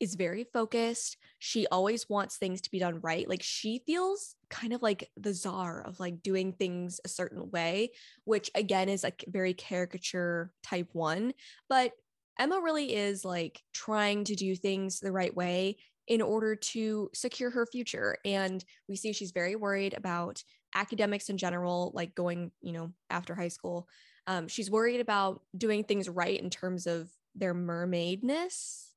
is 0.00 0.14
very 0.14 0.44
focused. 0.44 1.18
She 1.38 1.66
always 1.66 2.08
wants 2.08 2.36
things 2.36 2.62
to 2.62 2.70
be 2.70 2.78
done 2.78 3.00
right. 3.00 3.28
Like 3.28 3.42
she 3.42 3.82
feels 3.86 4.34
kind 4.48 4.72
of 4.72 4.82
like 4.82 5.10
the 5.16 5.34
czar 5.34 5.82
of 5.82 6.00
like 6.00 6.22
doing 6.22 6.52
things 6.52 7.00
a 7.04 7.08
certain 7.08 7.50
way, 7.50 7.92
which 8.24 8.50
again 8.54 8.88
is 8.88 9.04
like 9.04 9.24
very 9.28 9.54
caricature 9.54 10.52
type 10.62 10.88
one. 10.92 11.34
But 11.68 11.92
Emma 12.38 12.60
really 12.62 12.94
is 12.94 13.24
like 13.24 13.62
trying 13.74 14.24
to 14.24 14.34
do 14.34 14.56
things 14.56 15.00
the 15.00 15.12
right 15.12 15.34
way 15.34 15.76
in 16.08 16.22
order 16.22 16.56
to 16.56 17.10
secure 17.14 17.50
her 17.50 17.66
future. 17.66 18.16
And 18.24 18.64
we 18.88 18.96
see 18.96 19.12
she's 19.12 19.32
very 19.32 19.54
worried 19.54 19.94
about 19.94 20.42
academics 20.74 21.28
in 21.28 21.36
general, 21.36 21.92
like 21.94 22.14
going, 22.14 22.50
you 22.62 22.72
know, 22.72 22.92
after 23.10 23.34
high 23.34 23.48
school. 23.48 23.88
Um, 24.26 24.48
she's 24.48 24.70
worried 24.70 25.00
about 25.00 25.42
doing 25.56 25.84
things 25.84 26.08
right 26.08 26.40
in 26.40 26.50
terms 26.50 26.86
of 26.86 27.10
their 27.34 27.54
mermaidness 27.54 28.89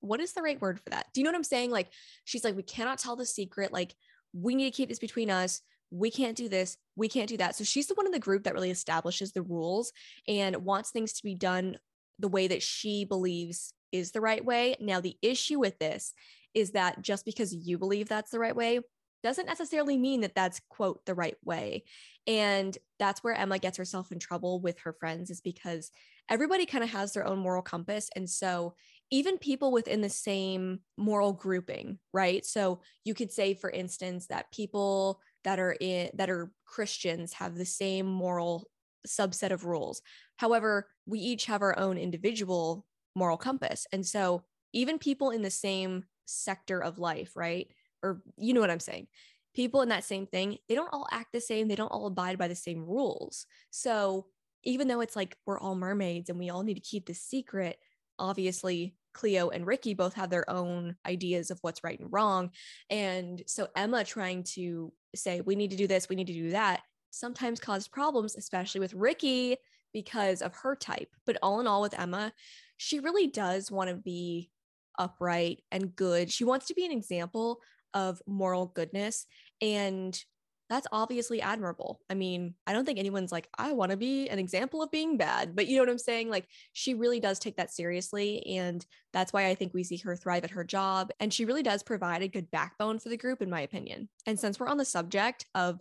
what 0.00 0.20
is 0.20 0.32
the 0.32 0.42
right 0.42 0.60
word 0.60 0.80
for 0.80 0.90
that? 0.90 1.06
Do 1.12 1.20
you 1.20 1.24
know 1.24 1.30
what 1.30 1.36
I'm 1.36 1.44
saying? 1.44 1.70
Like, 1.70 1.88
she's 2.24 2.44
like, 2.44 2.56
we 2.56 2.62
cannot 2.62 2.98
tell 2.98 3.16
the 3.16 3.26
secret. 3.26 3.72
Like, 3.72 3.94
we 4.32 4.54
need 4.54 4.64
to 4.72 4.76
keep 4.76 4.88
this 4.88 4.98
between 4.98 5.30
us. 5.30 5.60
We 5.90 6.10
can't 6.10 6.36
do 6.36 6.48
this. 6.48 6.76
We 6.96 7.08
can't 7.08 7.28
do 7.28 7.38
that. 7.38 7.56
So 7.56 7.64
she's 7.64 7.86
the 7.86 7.94
one 7.94 8.06
in 8.06 8.12
the 8.12 8.18
group 8.18 8.44
that 8.44 8.54
really 8.54 8.70
establishes 8.70 9.32
the 9.32 9.42
rules 9.42 9.92
and 10.26 10.56
wants 10.58 10.90
things 10.90 11.14
to 11.14 11.22
be 11.22 11.34
done 11.34 11.78
the 12.18 12.28
way 12.28 12.48
that 12.48 12.62
she 12.62 13.04
believes 13.04 13.72
is 13.92 14.12
the 14.12 14.20
right 14.20 14.44
way. 14.44 14.76
Now, 14.80 15.00
the 15.00 15.16
issue 15.22 15.58
with 15.58 15.78
this 15.78 16.12
is 16.54 16.72
that 16.72 17.00
just 17.02 17.24
because 17.24 17.54
you 17.54 17.78
believe 17.78 18.08
that's 18.08 18.30
the 18.30 18.38
right 18.38 18.56
way 18.56 18.80
doesn't 19.22 19.46
necessarily 19.46 19.96
mean 19.96 20.20
that 20.20 20.34
that's 20.34 20.60
quote 20.68 21.04
the 21.04 21.14
right 21.14 21.36
way. 21.44 21.84
And 22.26 22.76
that's 22.98 23.24
where 23.24 23.34
Emma 23.34 23.58
gets 23.58 23.76
herself 23.78 24.12
in 24.12 24.18
trouble 24.18 24.60
with 24.60 24.78
her 24.80 24.92
friends 24.92 25.30
is 25.30 25.40
because 25.40 25.90
everybody 26.28 26.66
kind 26.66 26.84
of 26.84 26.90
has 26.90 27.12
their 27.12 27.26
own 27.26 27.38
moral 27.38 27.62
compass. 27.62 28.10
And 28.14 28.28
so 28.28 28.74
even 29.10 29.38
people 29.38 29.72
within 29.72 30.00
the 30.00 30.10
same 30.10 30.80
moral 30.96 31.32
grouping, 31.32 31.98
right? 32.12 32.44
So 32.44 32.80
you 33.04 33.14
could 33.14 33.32
say, 33.32 33.54
for 33.54 33.70
instance, 33.70 34.26
that 34.26 34.52
people 34.52 35.20
that 35.44 35.58
are 35.58 35.76
in 35.80 36.10
that 36.14 36.30
are 36.30 36.52
Christians 36.66 37.32
have 37.34 37.54
the 37.54 37.64
same 37.64 38.06
moral 38.06 38.68
subset 39.06 39.50
of 39.50 39.64
rules. 39.64 40.02
However, 40.36 40.88
we 41.06 41.18
each 41.20 41.46
have 41.46 41.62
our 41.62 41.78
own 41.78 41.96
individual 41.96 42.84
moral 43.14 43.36
compass. 43.36 43.86
And 43.92 44.04
so 44.04 44.42
even 44.72 44.98
people 44.98 45.30
in 45.30 45.42
the 45.42 45.50
same 45.50 46.04
sector 46.26 46.82
of 46.82 46.98
life, 46.98 47.32
right? 47.34 47.68
Or 48.02 48.22
you 48.36 48.52
know 48.52 48.60
what 48.60 48.70
I'm 48.70 48.80
saying? 48.80 49.06
People 49.54 49.80
in 49.80 49.88
that 49.88 50.04
same 50.04 50.26
thing, 50.26 50.58
they 50.68 50.74
don't 50.74 50.92
all 50.92 51.08
act 51.10 51.32
the 51.32 51.40
same, 51.40 51.68
they 51.68 51.74
don't 51.74 51.88
all 51.88 52.06
abide 52.06 52.38
by 52.38 52.48
the 52.48 52.54
same 52.54 52.84
rules. 52.84 53.46
So 53.70 54.26
even 54.64 54.88
though 54.88 55.00
it's 55.00 55.16
like 55.16 55.36
we're 55.46 55.58
all 55.58 55.74
mermaids 55.74 56.28
and 56.28 56.38
we 56.38 56.50
all 56.50 56.62
need 56.62 56.74
to 56.74 56.80
keep 56.80 57.06
this 57.06 57.22
secret, 57.22 57.78
obviously 58.18 58.94
Cleo 59.12 59.48
and 59.48 59.66
Rikki 59.66 59.94
both 59.94 60.14
have 60.14 60.30
their 60.30 60.48
own 60.48 60.96
ideas 61.06 61.50
of 61.50 61.58
what's 61.62 61.82
right 61.84 61.98
and 61.98 62.12
wrong. 62.12 62.50
And 62.90 63.42
so 63.46 63.68
Emma 63.76 64.04
trying 64.04 64.44
to 64.54 64.92
say, 65.14 65.40
we 65.40 65.56
need 65.56 65.70
to 65.70 65.76
do 65.76 65.86
this, 65.86 66.08
we 66.08 66.16
need 66.16 66.26
to 66.28 66.32
do 66.32 66.50
that, 66.50 66.82
sometimes 67.10 67.60
caused 67.60 67.92
problems, 67.92 68.36
especially 68.36 68.80
with 68.80 68.94
Rikki 68.94 69.56
because 69.92 70.42
of 70.42 70.54
her 70.54 70.76
type. 70.76 71.08
But 71.26 71.38
all 71.42 71.60
in 71.60 71.66
all, 71.66 71.82
with 71.82 71.98
Emma, 71.98 72.32
she 72.76 73.00
really 73.00 73.26
does 73.26 73.70
want 73.70 73.90
to 73.90 73.96
be 73.96 74.50
upright 74.98 75.62
and 75.72 75.94
good. 75.96 76.30
She 76.30 76.44
wants 76.44 76.66
to 76.66 76.74
be 76.74 76.84
an 76.84 76.92
example 76.92 77.60
of 77.94 78.20
moral 78.26 78.66
goodness. 78.66 79.26
And 79.62 80.18
that's 80.68 80.86
obviously 80.92 81.40
admirable. 81.40 82.00
I 82.10 82.14
mean, 82.14 82.54
I 82.66 82.72
don't 82.72 82.84
think 82.84 82.98
anyone's 82.98 83.32
like, 83.32 83.48
I 83.56 83.72
want 83.72 83.90
to 83.90 83.96
be 83.96 84.28
an 84.28 84.38
example 84.38 84.82
of 84.82 84.90
being 84.90 85.16
bad, 85.16 85.56
but 85.56 85.66
you 85.66 85.76
know 85.76 85.82
what 85.82 85.88
I'm 85.88 85.98
saying? 85.98 86.28
Like, 86.28 86.46
she 86.72 86.94
really 86.94 87.20
does 87.20 87.38
take 87.38 87.56
that 87.56 87.72
seriously. 87.72 88.44
And 88.46 88.84
that's 89.12 89.32
why 89.32 89.46
I 89.46 89.54
think 89.54 89.72
we 89.72 89.84
see 89.84 89.96
her 89.98 90.14
thrive 90.16 90.44
at 90.44 90.50
her 90.50 90.64
job. 90.64 91.10
And 91.20 91.32
she 91.32 91.44
really 91.44 91.62
does 91.62 91.82
provide 91.82 92.22
a 92.22 92.28
good 92.28 92.50
backbone 92.50 92.98
for 92.98 93.08
the 93.08 93.16
group, 93.16 93.40
in 93.40 93.50
my 93.50 93.62
opinion. 93.62 94.08
And 94.26 94.38
since 94.38 94.60
we're 94.60 94.68
on 94.68 94.76
the 94.76 94.84
subject 94.84 95.46
of 95.54 95.80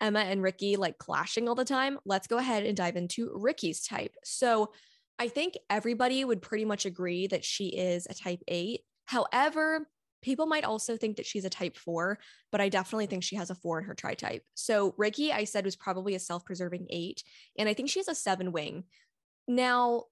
Emma 0.00 0.20
and 0.20 0.42
Rikki 0.42 0.76
like 0.76 0.98
clashing 0.98 1.48
all 1.48 1.56
the 1.56 1.64
time, 1.64 1.98
let's 2.04 2.28
go 2.28 2.38
ahead 2.38 2.64
and 2.64 2.76
dive 2.76 2.96
into 2.96 3.30
Rikki's 3.34 3.82
type. 3.82 4.14
So, 4.24 4.70
I 5.18 5.26
think 5.26 5.54
everybody 5.68 6.24
would 6.24 6.42
pretty 6.42 6.64
much 6.64 6.86
agree 6.86 7.26
that 7.26 7.44
she 7.44 7.76
is 7.76 8.06
a 8.08 8.14
type 8.14 8.40
eight. 8.46 8.82
However, 9.06 9.88
People 10.22 10.46
might 10.46 10.64
also 10.64 10.96
think 10.96 11.16
that 11.16 11.26
she's 11.26 11.44
a 11.44 11.50
type 11.50 11.76
four, 11.76 12.18
but 12.50 12.60
I 12.60 12.68
definitely 12.68 13.06
think 13.06 13.22
she 13.22 13.36
has 13.36 13.50
a 13.50 13.54
four 13.54 13.78
in 13.78 13.84
her 13.84 13.94
tri 13.94 14.14
type. 14.14 14.42
So 14.54 14.94
Rikki, 14.98 15.32
I 15.32 15.44
said, 15.44 15.64
was 15.64 15.76
probably 15.76 16.14
a 16.14 16.20
self 16.20 16.44
preserving 16.44 16.86
eight. 16.90 17.22
And 17.58 17.68
I 17.68 17.74
think 17.74 17.88
she 17.88 18.00
has 18.00 18.08
a 18.08 18.14
seven 18.14 18.52
wing. 18.52 18.84
Now, 19.46 20.04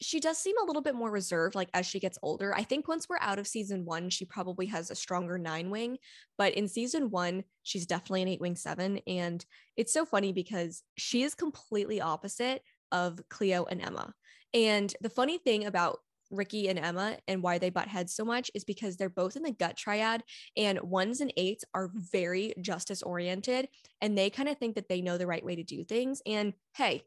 she 0.00 0.20
does 0.20 0.38
seem 0.38 0.56
a 0.58 0.64
little 0.64 0.82
bit 0.82 0.94
more 0.94 1.10
reserved, 1.10 1.54
like 1.54 1.68
as 1.72 1.86
she 1.86 2.00
gets 2.00 2.18
older. 2.22 2.54
I 2.54 2.62
think 2.62 2.88
once 2.88 3.08
we're 3.08 3.18
out 3.20 3.38
of 3.38 3.46
season 3.46 3.84
one, 3.84 4.10
she 4.10 4.24
probably 4.24 4.66
has 4.66 4.90
a 4.90 4.94
stronger 4.94 5.38
nine 5.38 5.70
wing. 5.70 5.98
But 6.36 6.54
in 6.54 6.68
season 6.68 7.10
one, 7.10 7.44
she's 7.62 7.86
definitely 7.86 8.22
an 8.22 8.28
eight 8.28 8.40
wing 8.40 8.56
seven. 8.56 9.00
And 9.06 9.44
it's 9.76 9.92
so 9.92 10.04
funny 10.04 10.32
because 10.32 10.82
she 10.96 11.22
is 11.22 11.34
completely 11.34 12.00
opposite 12.00 12.62
of 12.92 13.20
Cleo 13.28 13.64
and 13.64 13.80
Emma. 13.80 14.12
And 14.52 14.94
the 15.00 15.10
funny 15.10 15.38
thing 15.38 15.64
about 15.64 16.00
Rikki 16.34 16.68
and 16.68 16.78
Emma 16.78 17.18
and 17.28 17.42
why 17.42 17.58
they 17.58 17.70
butt 17.70 17.88
heads 17.88 18.14
so 18.14 18.24
much 18.24 18.50
is 18.54 18.64
because 18.64 18.96
they're 18.96 19.08
both 19.08 19.36
in 19.36 19.42
the 19.42 19.52
gut 19.52 19.76
triad 19.76 20.22
and 20.56 20.80
ones 20.80 21.20
and 21.20 21.32
eights 21.36 21.64
are 21.74 21.90
very 21.94 22.54
justice 22.60 23.02
oriented 23.02 23.68
and 24.00 24.16
they 24.16 24.30
kind 24.30 24.48
of 24.48 24.58
think 24.58 24.74
that 24.74 24.88
they 24.88 25.00
know 25.00 25.18
the 25.18 25.26
right 25.26 25.44
way 25.44 25.56
to 25.56 25.62
do 25.62 25.84
things. 25.84 26.22
And 26.26 26.54
hey, 26.76 27.02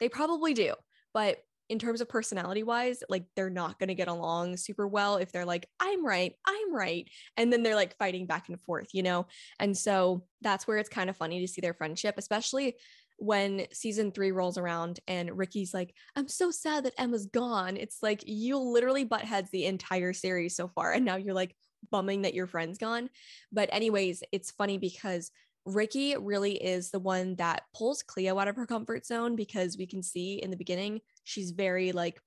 they 0.00 0.08
probably 0.08 0.54
do. 0.54 0.74
But 1.12 1.38
in 1.68 1.78
terms 1.78 2.00
of 2.00 2.08
personality 2.08 2.62
wise, 2.62 3.02
like 3.08 3.24
they're 3.36 3.50
not 3.50 3.78
going 3.78 3.88
to 3.88 3.94
get 3.94 4.08
along 4.08 4.56
super 4.56 4.88
well 4.88 5.16
if 5.16 5.32
they're 5.32 5.44
like, 5.44 5.66
I'm 5.78 6.04
right, 6.04 6.32
I'm 6.46 6.74
right. 6.74 7.08
And 7.36 7.52
then 7.52 7.62
they're 7.62 7.74
like 7.74 7.96
fighting 7.98 8.26
back 8.26 8.48
and 8.48 8.60
forth, 8.62 8.88
you 8.92 9.02
know? 9.02 9.26
And 9.60 9.76
so 9.76 10.24
that's 10.40 10.66
where 10.66 10.78
it's 10.78 10.88
kind 10.88 11.10
of 11.10 11.16
funny 11.16 11.40
to 11.40 11.48
see 11.48 11.60
their 11.60 11.74
friendship, 11.74 12.14
especially 12.16 12.76
when 13.18 13.66
season 13.72 14.12
three 14.12 14.30
rolls 14.30 14.56
around 14.56 15.00
and 15.08 15.36
Rikki's 15.36 15.74
like, 15.74 15.92
I'm 16.16 16.28
so 16.28 16.50
sad 16.50 16.84
that 16.84 16.94
Emma's 16.98 17.26
gone. 17.26 17.76
It's 17.76 18.02
like 18.02 18.22
you 18.26 18.58
literally 18.58 19.04
butt 19.04 19.22
heads 19.22 19.50
the 19.50 19.66
entire 19.66 20.12
series 20.12 20.56
so 20.56 20.68
far. 20.68 20.92
And 20.92 21.04
now 21.04 21.16
you're 21.16 21.34
like 21.34 21.54
bumming 21.90 22.22
that 22.22 22.34
your 22.34 22.46
friend's 22.46 22.78
gone. 22.78 23.10
But, 23.52 23.68
anyways, 23.72 24.22
it's 24.32 24.52
funny 24.52 24.78
because 24.78 25.30
Rikki 25.64 26.16
really 26.16 26.54
is 26.54 26.90
the 26.90 27.00
one 27.00 27.34
that 27.36 27.64
pulls 27.76 28.02
Cleo 28.02 28.38
out 28.38 28.48
of 28.48 28.56
her 28.56 28.66
comfort 28.66 29.04
zone 29.04 29.36
because 29.36 29.76
we 29.76 29.86
can 29.86 30.02
see 30.02 30.36
in 30.36 30.50
the 30.50 30.56
beginning, 30.56 31.00
she's 31.24 31.50
very 31.50 31.92
like, 31.92 32.20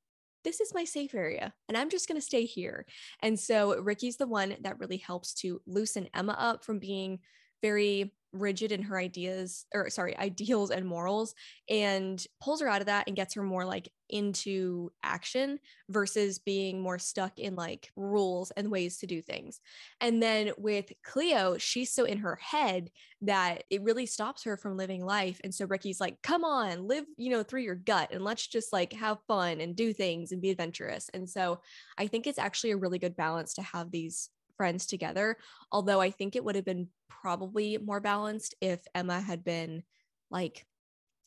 this 0.43 0.60
is 0.60 0.74
my 0.74 0.83
safe 0.83 1.13
area 1.13 1.53
and 1.67 1.77
I'm 1.77 1.89
just 1.89 2.07
going 2.07 2.19
to 2.19 2.25
stay 2.25 2.45
here. 2.45 2.86
And 3.21 3.39
so 3.39 3.79
Rikki's 3.79 4.17
the 4.17 4.27
one 4.27 4.55
that 4.62 4.79
really 4.79 4.98
helps 4.98 5.33
to 5.36 5.62
loosen 5.65 6.10
Emma 6.13 6.36
up 6.38 6.65
from 6.65 6.79
being 6.79 7.19
very 7.62 8.12
rigid 8.34 8.72
in 8.72 8.82
her 8.82 8.98
ideas 8.98 9.65
or 9.74 9.89
sorry 9.89 10.18
ideals 10.18 10.72
and 10.72 10.86
morals 10.86 11.36
and 11.70 12.25
pulls 12.41 12.62
her 12.62 12.68
out 12.68 12.80
of 12.80 12.88
that 12.88 13.06
and 13.08 13.15
gets 13.15 13.34
her 13.34 13.44
more 13.44 13.65
like 13.65 13.89
into 14.10 14.89
action 15.03 15.60
versus 15.89 16.39
being 16.39 16.82
more 16.82 17.00
stuck 17.00 17.38
in 17.39 17.56
like 17.56 17.91
rules 17.96 18.51
and 18.51 18.72
ways 18.72 18.98
to 18.98 19.08
do 19.08 19.22
things. 19.22 19.60
And 20.00 20.22
then 20.22 20.51
with 20.58 20.91
cleo 21.03 21.58
she's 21.58 21.91
so 21.94 22.06
in 22.06 22.20
her 22.20 22.38
head 22.38 22.89
that 23.22 23.63
it 23.70 23.84
really 23.84 24.06
stops 24.06 24.44
her 24.44 24.56
from 24.56 24.77
living 24.77 25.06
life. 25.06 25.39
And 25.44 25.53
so 25.53 25.65
rikki's 25.65 26.00
like 26.00 26.22
come 26.22 26.46
on 26.46 26.88
live 26.88 27.06
you 27.18 27.32
know 27.32 27.44
through 27.44 27.62
your 27.62 27.75
gut 27.75 28.10
and 28.12 28.24
let's 28.24 28.48
just 28.48 28.72
like 28.72 28.94
have 28.94 29.20
fun 29.27 29.60
and 29.60 29.75
do 29.75 29.91
things 29.94 30.32
and 30.32 30.41
be 30.41 30.50
adventurous. 30.50 31.10
And 31.13 31.30
so 31.30 31.60
i 31.98 32.08
think 32.08 32.27
it's 32.27 32.39
actually 32.39 32.72
a 32.72 32.77
really 32.77 33.00
good 33.00 33.15
balance 33.15 33.53
to 33.56 33.62
have 33.62 33.91
these 33.91 34.30
friends 34.62 34.86
together. 34.86 35.38
Although 35.72 36.00
I 36.00 36.12
think 36.12 36.36
it 36.36 36.44
would 36.44 36.53
have 36.53 36.65
been 36.65 36.89
probably 37.10 37.80
more 37.80 38.00
balanced 38.00 38.53
if 38.62 38.80
Emma 38.94 39.20
had 39.20 39.44
been 39.44 39.82
like 40.30 40.68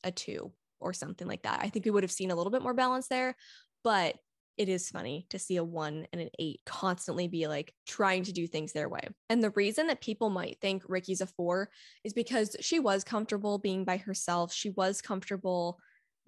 a 0.04 0.12
two 0.12 0.52
or 0.78 0.92
something 0.92 1.26
like 1.26 1.42
that. 1.42 1.58
I 1.60 1.68
think 1.68 1.84
we 1.84 1.90
would 1.90 2.04
have 2.04 2.12
seen 2.12 2.30
a 2.30 2.36
little 2.36 2.52
bit 2.52 2.62
more 2.62 2.74
balance 2.74 3.08
there, 3.08 3.34
but 3.82 4.14
it 4.56 4.68
is 4.68 4.88
funny 4.88 5.26
to 5.30 5.38
see 5.40 5.56
a 5.56 5.64
one 5.64 6.06
and 6.12 6.22
an 6.22 6.30
eight 6.38 6.60
constantly 6.64 7.26
be 7.26 7.48
like 7.48 7.74
trying 7.88 8.22
to 8.22 8.32
do 8.32 8.46
things 8.46 8.72
their 8.72 8.88
way. 8.88 9.08
And 9.28 9.42
the 9.42 9.50
reason 9.50 9.88
that 9.88 10.00
people 10.00 10.30
might 10.30 10.60
think 10.60 10.84
Rikki's 10.84 11.20
a 11.20 11.26
four 11.26 11.70
is 12.04 12.12
because 12.12 12.54
she 12.60 12.78
was 12.78 13.02
comfortable 13.02 13.58
being 13.58 13.84
by 13.84 13.96
herself. 13.96 14.52
She 14.52 14.70
was 14.70 15.02
comfortable 15.02 15.80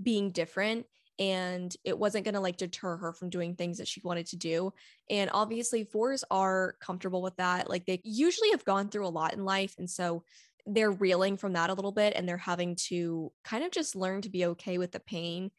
being 0.02 0.32
different 0.32 0.86
and 1.18 1.74
it 1.84 1.98
wasn't 1.98 2.24
going 2.24 2.34
to 2.34 2.40
like 2.40 2.56
deter 2.56 2.96
her 2.96 3.12
from 3.12 3.30
doing 3.30 3.54
things 3.54 3.78
that 3.78 3.88
she 3.88 4.00
wanted 4.04 4.26
to 4.26 4.36
do. 4.36 4.72
And 5.08 5.30
obviously, 5.32 5.84
fours 5.84 6.24
are 6.30 6.76
comfortable 6.80 7.22
with 7.22 7.36
that. 7.36 7.70
Like 7.70 7.86
they 7.86 8.00
usually 8.04 8.50
have 8.50 8.64
gone 8.64 8.88
through 8.88 9.06
a 9.06 9.08
lot 9.08 9.34
in 9.34 9.44
life. 9.44 9.74
And 9.78 9.88
so 9.88 10.24
they're 10.66 10.90
reeling 10.90 11.36
from 11.36 11.52
that 11.54 11.70
a 11.70 11.74
little 11.74 11.92
bit 11.92 12.14
and 12.16 12.28
they're 12.28 12.36
having 12.36 12.74
to 12.74 13.32
kind 13.44 13.64
of 13.64 13.70
just 13.70 13.96
learn 13.96 14.20
to 14.22 14.28
be 14.28 14.46
okay 14.46 14.78
with 14.78 14.92
the 14.92 15.00
pain. 15.00 15.50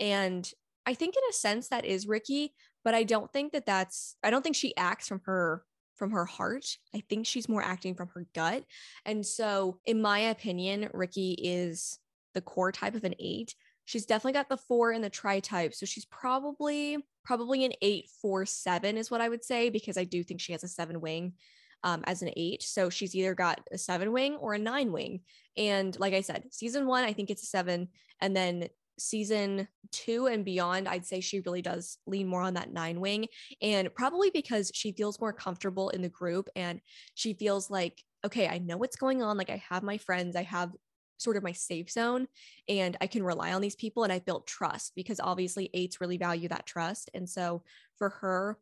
And 0.00 0.50
I 0.86 0.94
think, 0.94 1.14
in 1.16 1.22
a 1.30 1.32
sense, 1.32 1.68
that 1.68 1.84
is 1.84 2.08
Rikki, 2.08 2.52
but 2.82 2.94
I 2.94 3.04
don't 3.04 3.32
think 3.32 3.52
that 3.52 3.66
that's, 3.66 4.16
I 4.22 4.30
don't 4.30 4.42
think 4.42 4.56
she 4.56 4.76
acts 4.76 5.08
from 5.08 5.20
her 5.26 5.62
from 5.94 6.10
her 6.10 6.24
heart. 6.24 6.66
I 6.94 7.02
think 7.08 7.26
she's 7.26 7.48
more 7.48 7.62
acting 7.62 7.94
from 7.94 8.08
her 8.14 8.26
gut. 8.34 8.64
And 9.04 9.24
so, 9.24 9.78
in 9.86 10.02
my 10.02 10.18
opinion, 10.18 10.90
Rikki 10.92 11.32
is 11.32 11.98
the 12.34 12.40
core 12.40 12.72
type 12.72 12.94
of 12.94 13.04
an 13.04 13.14
eight. 13.18 13.54
She's 13.84 14.06
definitely 14.06 14.32
got 14.32 14.48
the 14.48 14.56
four 14.56 14.92
in 14.92 15.02
the 15.02 15.10
tri 15.10 15.40
type. 15.40 15.74
So 15.74 15.86
she's 15.86 16.06
probably 16.06 16.98
probably 17.24 17.64
an 17.64 17.72
eight, 17.82 18.08
four, 18.20 18.44
seven 18.44 18.96
is 18.96 19.10
what 19.10 19.20
I 19.20 19.28
would 19.28 19.44
say, 19.44 19.70
because 19.70 19.96
I 19.96 20.04
do 20.04 20.22
think 20.22 20.40
she 20.40 20.52
has 20.52 20.64
a 20.64 20.68
seven 20.68 21.00
wing 21.00 21.34
um, 21.82 22.02
as 22.06 22.22
an 22.22 22.30
eight. 22.36 22.62
So 22.62 22.90
she's 22.90 23.14
either 23.14 23.34
got 23.34 23.60
a 23.72 23.78
seven 23.78 24.12
wing 24.12 24.36
or 24.36 24.54
a 24.54 24.58
nine 24.58 24.92
wing. 24.92 25.20
And 25.56 25.98
like 25.98 26.14
I 26.14 26.20
said, 26.20 26.44
season 26.50 26.86
one, 26.86 27.04
I 27.04 27.12
think 27.12 27.30
it's 27.30 27.42
a 27.42 27.46
seven. 27.46 27.88
And 28.20 28.36
then 28.36 28.68
season 28.98 29.68
two 29.90 30.26
and 30.26 30.44
beyond, 30.44 30.88
I'd 30.88 31.06
say 31.06 31.20
she 31.20 31.40
really 31.40 31.62
does 31.62 31.98
lean 32.06 32.26
more 32.26 32.42
on 32.42 32.54
that 32.54 32.72
nine 32.72 33.00
wing. 33.00 33.26
And 33.60 33.94
probably 33.94 34.30
because 34.30 34.70
she 34.74 34.92
feels 34.92 35.20
more 35.20 35.32
comfortable 35.32 35.90
in 35.90 36.02
the 36.02 36.08
group 36.08 36.48
and 36.56 36.80
she 37.14 37.34
feels 37.34 37.70
like, 37.70 38.02
okay, 38.24 38.48
I 38.48 38.58
know 38.58 38.76
what's 38.76 38.96
going 38.96 39.22
on. 39.22 39.36
Like 39.36 39.50
I 39.50 39.62
have 39.68 39.82
my 39.82 39.98
friends, 39.98 40.36
I 40.36 40.42
have 40.42 40.72
sort 41.16 41.36
of 41.36 41.42
my 41.42 41.52
safe 41.52 41.90
zone 41.90 42.26
and 42.68 42.96
I 43.00 43.06
can 43.06 43.22
rely 43.22 43.52
on 43.52 43.60
these 43.62 43.76
people 43.76 44.04
and 44.04 44.12
I 44.12 44.18
built 44.18 44.46
trust 44.46 44.92
because 44.94 45.20
obviously 45.20 45.70
eights 45.74 46.00
really 46.00 46.16
value 46.16 46.48
that 46.48 46.66
trust. 46.66 47.10
And 47.14 47.28
so 47.28 47.62
for 47.96 48.10
her, 48.10 48.58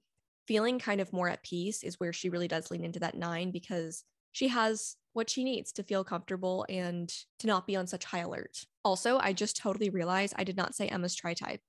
feeling 0.47 0.79
kind 0.79 1.01
of 1.01 1.13
more 1.13 1.29
at 1.29 1.43
peace 1.43 1.83
is 1.83 2.01
where 2.01 2.13
she 2.13 2.29
really 2.29 2.49
does 2.49 2.71
lean 2.71 2.85
into 2.85 3.01
that 3.01 3.17
nine 3.17 3.51
because 3.51 4.05
she 4.33 4.49
has 4.49 4.97
what 5.13 5.31
she 5.31 5.45
needs 5.45 5.73
to 5.73 5.83
feel 5.83 6.05
comfortable 6.05 6.67
and 6.69 7.13
to 7.39 7.47
not 7.47 7.67
be 7.67 7.77
on 7.77 7.87
such 7.87 8.05
high 8.05 8.21
alert. 8.21 8.65
Also, 8.85 9.19
I 9.19 9.33
just 9.33 9.57
totally 9.57 9.91
realized 9.91 10.35
I 10.37 10.45
did 10.45 10.57
not 10.57 10.75
say 10.75 10.89
Emma's 10.89 11.15
tri 11.15 11.35
type. 11.35 11.61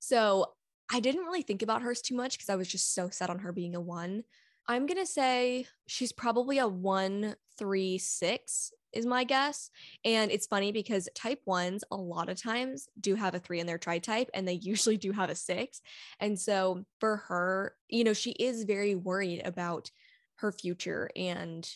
So 0.00 0.46
I 0.92 1.00
didn't 1.00 1.24
really 1.24 1.42
think 1.42 1.62
about 1.62 1.82
hers 1.82 2.00
too 2.00 2.14
much 2.14 2.36
because 2.36 2.48
I 2.48 2.56
was 2.56 2.68
just 2.68 2.94
so 2.94 3.10
set 3.10 3.30
on 3.30 3.40
her 3.40 3.52
being 3.52 3.74
a 3.74 3.80
one. 3.80 4.22
I'm 4.68 4.86
going 4.86 4.98
to 4.98 5.06
say 5.06 5.66
she's 5.86 6.12
probably 6.12 6.58
a 6.58 6.66
one, 6.66 7.36
three, 7.56 7.98
six 7.98 8.72
is 8.92 9.06
my 9.06 9.24
guess. 9.24 9.70
And 10.04 10.30
it's 10.30 10.46
funny 10.46 10.72
because 10.72 11.08
type 11.14 11.40
ones 11.44 11.84
a 11.90 11.96
lot 11.96 12.28
of 12.28 12.40
times 12.40 12.88
do 12.98 13.14
have 13.14 13.34
a 13.34 13.38
three 13.38 13.60
in 13.60 13.66
their 13.66 13.78
tri 13.78 13.98
type 13.98 14.30
and 14.34 14.48
they 14.48 14.54
usually 14.62 14.96
do 14.96 15.12
have 15.12 15.30
a 15.30 15.34
six. 15.34 15.80
And 16.18 16.38
so 16.38 16.84
for 16.98 17.16
her, 17.28 17.74
you 17.88 18.04
know, 18.04 18.14
she 18.14 18.30
is 18.32 18.64
very 18.64 18.94
worried 18.94 19.42
about 19.44 19.90
her 20.36 20.50
future 20.50 21.10
and 21.14 21.68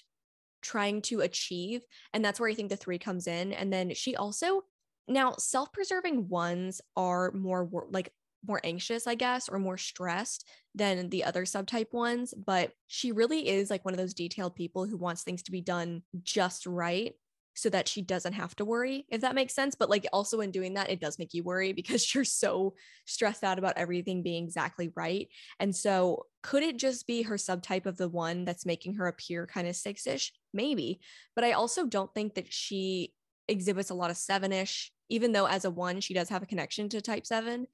trying 0.62 1.02
to 1.02 1.20
achieve. 1.20 1.82
And 2.12 2.24
that's 2.24 2.40
where 2.40 2.50
I 2.50 2.54
think 2.54 2.70
the 2.70 2.76
three 2.76 2.98
comes 2.98 3.26
in. 3.26 3.52
And 3.52 3.72
then 3.72 3.94
she 3.94 4.16
also, 4.16 4.62
now 5.08 5.34
self 5.38 5.72
preserving 5.72 6.28
ones 6.28 6.80
are 6.96 7.32
more 7.32 7.68
like 7.90 8.12
more 8.46 8.60
anxious, 8.64 9.06
I 9.06 9.14
guess, 9.14 9.48
or 9.48 9.58
more 9.58 9.76
stressed 9.76 10.48
than 10.74 11.08
the 11.10 11.24
other 11.24 11.44
subtype 11.44 11.92
ones. 11.92 12.34
But 12.34 12.72
she 12.86 13.12
really 13.12 13.48
is 13.48 13.70
like 13.70 13.84
one 13.84 13.94
of 13.94 13.98
those 13.98 14.14
detailed 14.14 14.54
people 14.54 14.86
who 14.86 14.96
wants 14.96 15.22
things 15.22 15.42
to 15.44 15.52
be 15.52 15.60
done 15.60 16.02
just 16.22 16.66
right 16.66 17.14
so 17.54 17.68
that 17.68 17.88
she 17.88 18.00
doesn't 18.00 18.32
have 18.32 18.54
to 18.56 18.64
worry, 18.64 19.06
if 19.10 19.20
that 19.20 19.34
makes 19.34 19.54
sense. 19.54 19.74
But 19.74 19.90
like 19.90 20.06
also 20.12 20.40
in 20.40 20.50
doing 20.50 20.74
that, 20.74 20.90
it 20.90 21.00
does 21.00 21.18
make 21.18 21.34
you 21.34 21.42
worry 21.42 21.72
because 21.74 22.14
you're 22.14 22.24
so 22.24 22.74
stressed 23.06 23.44
out 23.44 23.58
about 23.58 23.76
everything 23.76 24.22
being 24.22 24.44
exactly 24.44 24.90
right. 24.94 25.28
And 25.58 25.74
so 25.74 26.26
could 26.42 26.62
it 26.62 26.78
just 26.78 27.06
be 27.06 27.22
her 27.22 27.36
subtype 27.36 27.86
of 27.86 27.96
the 27.96 28.08
one 28.08 28.44
that's 28.44 28.66
making 28.66 28.94
her 28.94 29.08
appear 29.08 29.46
kind 29.46 29.68
of 29.68 29.76
six 29.76 30.06
ish? 30.06 30.32
Maybe. 30.54 31.00
But 31.34 31.44
I 31.44 31.52
also 31.52 31.86
don't 31.86 32.12
think 32.14 32.34
that 32.34 32.52
she 32.52 33.12
exhibits 33.48 33.90
a 33.90 33.94
lot 33.94 34.10
of 34.10 34.16
seven 34.16 34.52
ish, 34.52 34.92
even 35.08 35.32
though 35.32 35.46
as 35.46 35.64
a 35.64 35.70
one, 35.70 36.00
she 36.00 36.14
does 36.14 36.28
have 36.28 36.42
a 36.42 36.46
connection 36.46 36.88
to 36.90 37.00
type 37.00 37.26
seven 37.26 37.66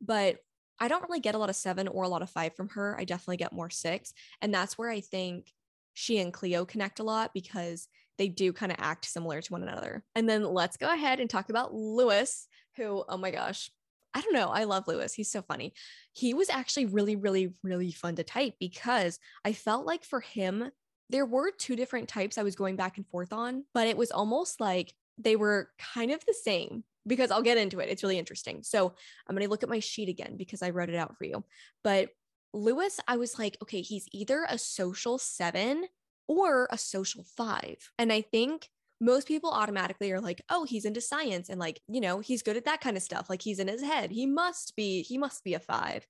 but 0.00 0.38
I 0.78 0.88
don't 0.88 1.02
really 1.02 1.20
get 1.20 1.34
a 1.34 1.38
lot 1.38 1.50
of 1.50 1.56
seven 1.56 1.88
or 1.88 2.04
a 2.04 2.08
lot 2.08 2.22
of 2.22 2.30
five 2.30 2.54
from 2.54 2.68
her. 2.70 2.96
I 2.98 3.04
definitely 3.04 3.38
get 3.38 3.52
more 3.52 3.70
six. 3.70 4.12
And 4.42 4.52
that's 4.52 4.76
where 4.76 4.90
I 4.90 5.00
think 5.00 5.52
she 5.94 6.18
and 6.18 6.32
Cleo 6.32 6.64
connect 6.64 7.00
a 7.00 7.04
lot 7.04 7.32
because 7.32 7.88
they 8.18 8.28
do 8.28 8.52
kind 8.52 8.72
of 8.72 8.78
act 8.80 9.06
similar 9.06 9.40
to 9.40 9.52
one 9.52 9.62
another. 9.62 10.04
And 10.14 10.28
then 10.28 10.44
let's 10.44 10.76
go 10.76 10.92
ahead 10.92 11.20
and 11.20 11.30
talk 11.30 11.48
about 11.48 11.74
Lewis, 11.74 12.46
who, 12.76 13.04
oh 13.08 13.16
my 13.16 13.30
gosh, 13.30 13.70
I 14.14 14.20
don't 14.20 14.34
know. 14.34 14.48
I 14.48 14.64
love 14.64 14.84
Lewis. 14.86 15.14
He's 15.14 15.30
so 15.30 15.42
funny. 15.42 15.74
He 16.12 16.34
was 16.34 16.48
actually 16.48 16.86
really, 16.86 17.16
really, 17.16 17.54
really 17.62 17.92
fun 17.92 18.16
to 18.16 18.24
type 18.24 18.54
because 18.58 19.18
I 19.44 19.52
felt 19.52 19.86
like 19.86 20.04
for 20.04 20.20
him, 20.20 20.70
there 21.10 21.26
were 21.26 21.50
two 21.50 21.76
different 21.76 22.08
types 22.08 22.38
I 22.38 22.42
was 22.42 22.56
going 22.56 22.76
back 22.76 22.96
and 22.96 23.06
forth 23.06 23.32
on, 23.32 23.64
but 23.74 23.86
it 23.86 23.96
was 23.96 24.10
almost 24.10 24.60
like 24.60 24.92
they 25.18 25.36
were 25.36 25.70
kind 25.78 26.10
of 26.10 26.24
the 26.24 26.34
same 26.34 26.84
because 27.06 27.30
I'll 27.30 27.42
get 27.42 27.58
into 27.58 27.80
it. 27.80 27.88
It's 27.88 28.02
really 28.02 28.18
interesting. 28.18 28.62
So 28.62 28.94
I'm 29.26 29.34
going 29.36 29.46
to 29.46 29.50
look 29.50 29.62
at 29.62 29.68
my 29.68 29.80
sheet 29.80 30.08
again 30.08 30.36
because 30.36 30.62
I 30.62 30.70
wrote 30.70 30.88
it 30.88 30.96
out 30.96 31.16
for 31.16 31.24
you. 31.24 31.44
But 31.84 32.10
Lewis, 32.52 33.00
I 33.06 33.16
was 33.16 33.38
like, 33.38 33.56
okay, 33.62 33.82
he's 33.82 34.06
either 34.12 34.46
a 34.48 34.58
social 34.58 35.18
seven 35.18 35.86
or 36.28 36.68
a 36.70 36.78
social 36.78 37.24
five. 37.36 37.90
And 37.98 38.12
I 38.12 38.22
think 38.22 38.68
most 39.00 39.28
people 39.28 39.50
automatically 39.50 40.10
are 40.10 40.20
like, 40.20 40.42
oh, 40.48 40.64
he's 40.64 40.86
into 40.86 41.00
science 41.00 41.50
and 41.50 41.60
like, 41.60 41.80
you 41.86 42.00
know, 42.00 42.20
he's 42.20 42.42
good 42.42 42.56
at 42.56 42.64
that 42.64 42.80
kind 42.80 42.96
of 42.96 43.02
stuff. 43.02 43.28
Like 43.28 43.42
he's 43.42 43.58
in 43.58 43.68
his 43.68 43.82
head. 43.82 44.10
He 44.10 44.26
must 44.26 44.74
be, 44.74 45.02
he 45.02 45.18
must 45.18 45.44
be 45.44 45.54
a 45.54 45.60
five. 45.60 46.06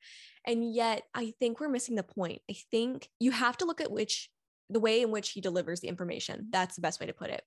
And 0.46 0.72
yet 0.72 1.02
I 1.12 1.34
think 1.40 1.58
we're 1.58 1.68
missing 1.68 1.96
the 1.96 2.04
point. 2.04 2.42
I 2.48 2.54
think 2.70 3.08
you 3.18 3.32
have 3.32 3.56
to 3.58 3.64
look 3.64 3.80
at 3.80 3.90
which 3.90 4.30
the 4.70 4.80
way 4.80 5.02
in 5.02 5.10
which 5.10 5.30
he 5.30 5.40
delivers 5.40 5.80
the 5.80 5.88
information. 5.88 6.46
That's 6.50 6.76
the 6.76 6.82
best 6.82 7.00
way 7.00 7.06
to 7.06 7.12
put 7.12 7.30
it. 7.30 7.42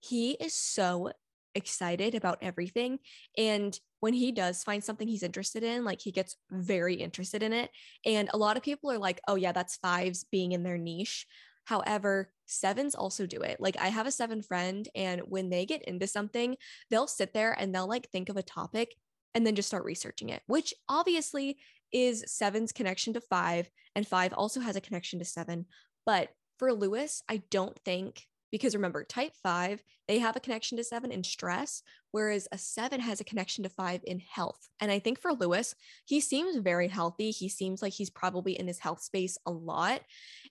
He 0.00 0.32
is 0.32 0.54
so 0.54 1.12
excited 1.54 2.14
about 2.14 2.38
everything. 2.42 2.98
And 3.36 3.78
when 4.00 4.14
he 4.14 4.32
does 4.32 4.62
find 4.62 4.82
something 4.82 5.06
he's 5.06 5.22
interested 5.22 5.62
in, 5.62 5.84
like 5.84 6.00
he 6.00 6.12
gets 6.12 6.36
very 6.50 6.94
interested 6.94 7.42
in 7.42 7.52
it. 7.52 7.70
And 8.04 8.28
a 8.32 8.38
lot 8.38 8.56
of 8.56 8.62
people 8.62 8.90
are 8.90 8.98
like, 8.98 9.20
oh, 9.28 9.36
yeah, 9.36 9.52
that's 9.52 9.76
fives 9.76 10.24
being 10.30 10.52
in 10.52 10.62
their 10.62 10.78
niche. 10.78 11.26
However, 11.64 12.32
sevens 12.46 12.94
also 12.94 13.26
do 13.26 13.42
it. 13.42 13.58
Like 13.60 13.76
I 13.80 13.88
have 13.88 14.06
a 14.06 14.10
seven 14.10 14.42
friend, 14.42 14.88
and 14.94 15.20
when 15.26 15.48
they 15.48 15.64
get 15.64 15.82
into 15.82 16.06
something, 16.06 16.56
they'll 16.90 17.06
sit 17.06 17.32
there 17.32 17.52
and 17.52 17.74
they'll 17.74 17.88
like 17.88 18.08
think 18.10 18.28
of 18.28 18.36
a 18.36 18.42
topic 18.42 18.94
and 19.34 19.46
then 19.46 19.54
just 19.54 19.68
start 19.68 19.84
researching 19.84 20.28
it, 20.30 20.42
which 20.46 20.74
obviously 20.88 21.58
is 21.92 22.24
seven's 22.26 22.72
connection 22.72 23.12
to 23.14 23.20
five, 23.20 23.70
and 23.94 24.06
five 24.06 24.32
also 24.32 24.60
has 24.60 24.76
a 24.76 24.80
connection 24.80 25.18
to 25.20 25.24
seven. 25.24 25.66
But 26.04 26.30
for 26.58 26.72
Lewis, 26.72 27.22
I 27.28 27.42
don't 27.50 27.78
think 27.84 28.26
because 28.52 28.74
remember, 28.76 29.02
type 29.02 29.32
five, 29.42 29.82
they 30.06 30.18
have 30.18 30.36
a 30.36 30.40
connection 30.40 30.76
to 30.76 30.84
seven 30.84 31.10
in 31.10 31.24
stress, 31.24 31.82
whereas 32.10 32.46
a 32.52 32.58
seven 32.58 33.00
has 33.00 33.20
a 33.20 33.24
connection 33.24 33.64
to 33.64 33.70
five 33.70 34.02
in 34.04 34.20
health. 34.20 34.68
And 34.78 34.92
I 34.92 34.98
think 34.98 35.18
for 35.18 35.32
Lewis, 35.32 35.74
he 36.04 36.20
seems 36.20 36.56
very 36.58 36.86
healthy. 36.86 37.30
He 37.30 37.48
seems 37.48 37.80
like 37.80 37.94
he's 37.94 38.10
probably 38.10 38.58
in 38.58 38.66
his 38.66 38.78
health 38.78 39.00
space 39.00 39.38
a 39.46 39.50
lot. 39.50 40.02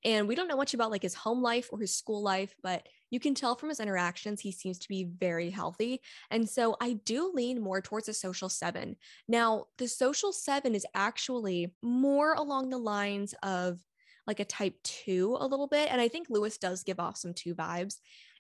And 0.04 0.28
we 0.28 0.36
don't 0.36 0.48
know 0.48 0.58
much 0.58 0.74
about 0.74 0.92
like 0.92 1.04
his 1.04 1.14
home 1.14 1.42
life 1.44 1.70
or 1.72 1.80
his 1.80 1.96
school 1.96 2.24
life, 2.24 2.56
but 2.64 2.88
you 3.12 3.20
can 3.20 3.36
tell 3.36 3.56
from 3.56 3.70
his 3.70 3.80
interactions, 3.80 4.42
he 4.42 4.52
seems 4.52 4.80
to 4.80 4.88
be 4.90 5.04
very 5.04 5.50
healthy. 5.50 6.02
And 6.32 6.50
so 6.50 6.78
I 6.82 6.94
do 7.06 7.32
lean 7.34 7.62
more 7.62 7.82
towards 7.82 8.10
a 8.10 8.14
social 8.14 8.50
seven. 8.50 8.96
Now, 9.28 9.66
the 9.78 9.88
social 9.88 10.32
seven 10.32 10.74
is 10.74 10.86
actually 10.96 11.76
more 11.84 12.34
along 12.34 12.70
the 12.70 12.78
lines 12.78 13.36
of 13.44 13.80
like 14.28 14.40
a 14.40 14.46
type 14.46 14.76
two 14.84 15.38
a 15.40 15.48
little 15.48 15.68
bit. 15.68 15.90
And 15.92 16.00
I 16.00 16.08
think 16.08 16.28
Lewis 16.30 16.58
does 16.58 16.84
give 16.84 17.00
off 17.00 17.18
some 17.18 17.34
two 17.34 17.56
vibes. 17.56 17.96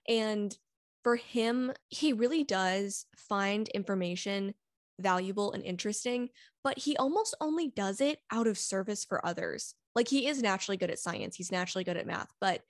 And 0.07 0.55
for 1.03 1.15
him, 1.15 1.71
he 1.89 2.13
really 2.13 2.43
does 2.43 3.05
find 3.15 3.67
information 3.69 4.53
valuable 4.99 5.51
and 5.51 5.63
interesting, 5.63 6.29
but 6.63 6.77
he 6.77 6.95
almost 6.97 7.35
only 7.41 7.69
does 7.69 8.01
it 8.01 8.19
out 8.31 8.47
of 8.47 8.57
service 8.57 9.03
for 9.03 9.25
others. 9.25 9.73
Like 9.95 10.07
he 10.07 10.27
is 10.27 10.41
naturally 10.41 10.77
good 10.77 10.91
at 10.91 10.99
science, 10.99 11.35
he's 11.35 11.51
naturally 11.51 11.83
good 11.83 11.97
at 11.97 12.07
math, 12.07 12.31
but 12.39 12.61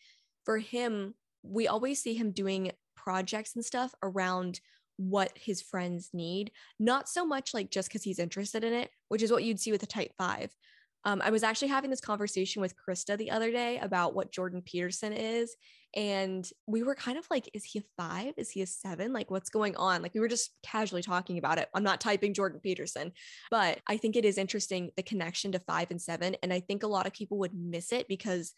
for 0.45 0.57
him, 0.57 1.13
we 1.43 1.67
always 1.67 2.01
see 2.01 2.13
him 2.13 2.31
doing 2.31 2.71
projects 2.95 3.55
and 3.55 3.65
stuff 3.65 3.93
around 4.01 4.59
what 4.97 5.31
his 5.35 5.61
friends 5.61 6.09
need, 6.13 6.51
not 6.79 7.09
so 7.09 7.25
much 7.25 7.53
like 7.53 7.71
just 7.71 7.89
because 7.89 8.03
he's 8.03 8.19
interested 8.19 8.63
in 8.63 8.73
it, 8.73 8.89
which 9.09 9.23
is 9.23 9.31
what 9.31 9.43
you'd 9.43 9.59
see 9.59 9.71
with 9.71 9.83
a 9.83 9.87
type 9.87 10.11
five. 10.17 10.55
Um, 11.03 11.21
I 11.23 11.31
was 11.31 11.43
actually 11.43 11.69
having 11.69 11.89
this 11.89 12.01
conversation 12.01 12.61
with 12.61 12.75
Krista 12.75 13.17
the 13.17 13.31
other 13.31 13.51
day 13.51 13.79
about 13.79 14.13
what 14.13 14.31
Jordan 14.31 14.61
Peterson 14.61 15.13
is. 15.13 15.55
And 15.95 16.49
we 16.67 16.83
were 16.83 16.95
kind 16.95 17.17
of 17.17 17.25
like, 17.29 17.49
is 17.53 17.65
he 17.65 17.79
a 17.79 17.83
five? 17.97 18.33
Is 18.37 18.49
he 18.49 18.61
a 18.61 18.67
seven? 18.67 19.11
Like, 19.11 19.29
what's 19.29 19.49
going 19.49 19.75
on? 19.75 20.01
Like, 20.01 20.13
we 20.13 20.21
were 20.21 20.27
just 20.29 20.51
casually 20.63 21.01
talking 21.01 21.37
about 21.37 21.57
it. 21.57 21.67
I'm 21.73 21.83
not 21.83 21.99
typing 21.99 22.33
Jordan 22.33 22.61
Peterson, 22.61 23.11
but 23.49 23.79
I 23.87 23.97
think 23.97 24.15
it 24.15 24.23
is 24.23 24.37
interesting 24.37 24.91
the 24.95 25.03
connection 25.03 25.51
to 25.51 25.59
five 25.59 25.91
and 25.91 26.01
seven. 26.01 26.35
And 26.43 26.53
I 26.53 26.61
think 26.61 26.83
a 26.83 26.87
lot 26.87 27.07
of 27.07 27.13
people 27.13 27.39
would 27.39 27.53
miss 27.53 27.91
it 27.91 28.07
because, 28.07 28.53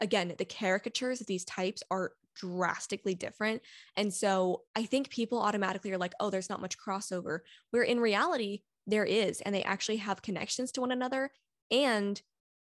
again, 0.00 0.32
the 0.38 0.44
caricatures 0.44 1.20
of 1.20 1.26
these 1.26 1.44
types 1.44 1.82
are 1.90 2.12
drastically 2.36 3.14
different. 3.14 3.62
And 3.96 4.14
so 4.14 4.62
I 4.76 4.84
think 4.84 5.10
people 5.10 5.40
automatically 5.40 5.90
are 5.92 5.98
like, 5.98 6.14
oh, 6.20 6.30
there's 6.30 6.50
not 6.50 6.60
much 6.60 6.78
crossover, 6.78 7.40
where 7.70 7.82
in 7.82 7.98
reality, 7.98 8.62
there 8.86 9.04
is, 9.04 9.40
and 9.40 9.54
they 9.54 9.62
actually 9.62 9.98
have 9.98 10.22
connections 10.22 10.72
to 10.72 10.80
one 10.80 10.92
another 10.92 11.30
and 11.70 12.20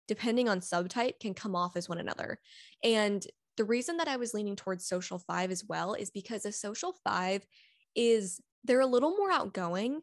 depending 0.08 0.48
on 0.48 0.60
subtype 0.60 1.18
can 1.20 1.34
come 1.34 1.56
off 1.56 1.76
as 1.76 1.88
one 1.88 1.98
another. 1.98 2.38
And 2.84 3.26
the 3.56 3.64
reason 3.64 3.96
that 3.96 4.08
I 4.08 4.16
was 4.16 4.34
leaning 4.34 4.56
towards 4.56 4.86
social 4.86 5.18
five 5.18 5.50
as 5.50 5.64
well 5.64 5.94
is 5.94 6.10
because 6.10 6.44
a 6.44 6.52
social 6.52 6.94
five 7.04 7.46
is 7.94 8.40
they're 8.64 8.80
a 8.80 8.86
little 8.86 9.16
more 9.16 9.30
outgoing 9.30 10.00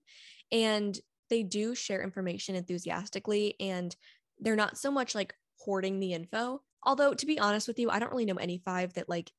and 0.51 0.97
they 1.29 1.43
do 1.43 1.75
share 1.75 2.03
information 2.03 2.55
enthusiastically 2.55 3.55
and 3.59 3.95
they're 4.39 4.55
not 4.55 4.77
so 4.77 4.91
much 4.91 5.15
like 5.15 5.33
hoarding 5.57 5.99
the 5.99 6.13
info. 6.13 6.61
Although 6.83 7.13
to 7.13 7.25
be 7.25 7.39
honest 7.39 7.67
with 7.67 7.79
you, 7.79 7.89
I 7.89 7.99
don't 7.99 8.11
really 8.11 8.25
know 8.25 8.35
any 8.35 8.57
five 8.57 8.93
that 8.93 9.09
like 9.09 9.31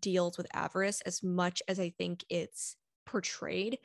deals 0.00 0.36
with 0.36 0.46
avarice 0.52 1.00
as 1.02 1.22
much 1.22 1.62
as 1.68 1.78
I 1.78 1.90
think 1.90 2.24
it's 2.28 2.76
portrayed. 3.06 3.78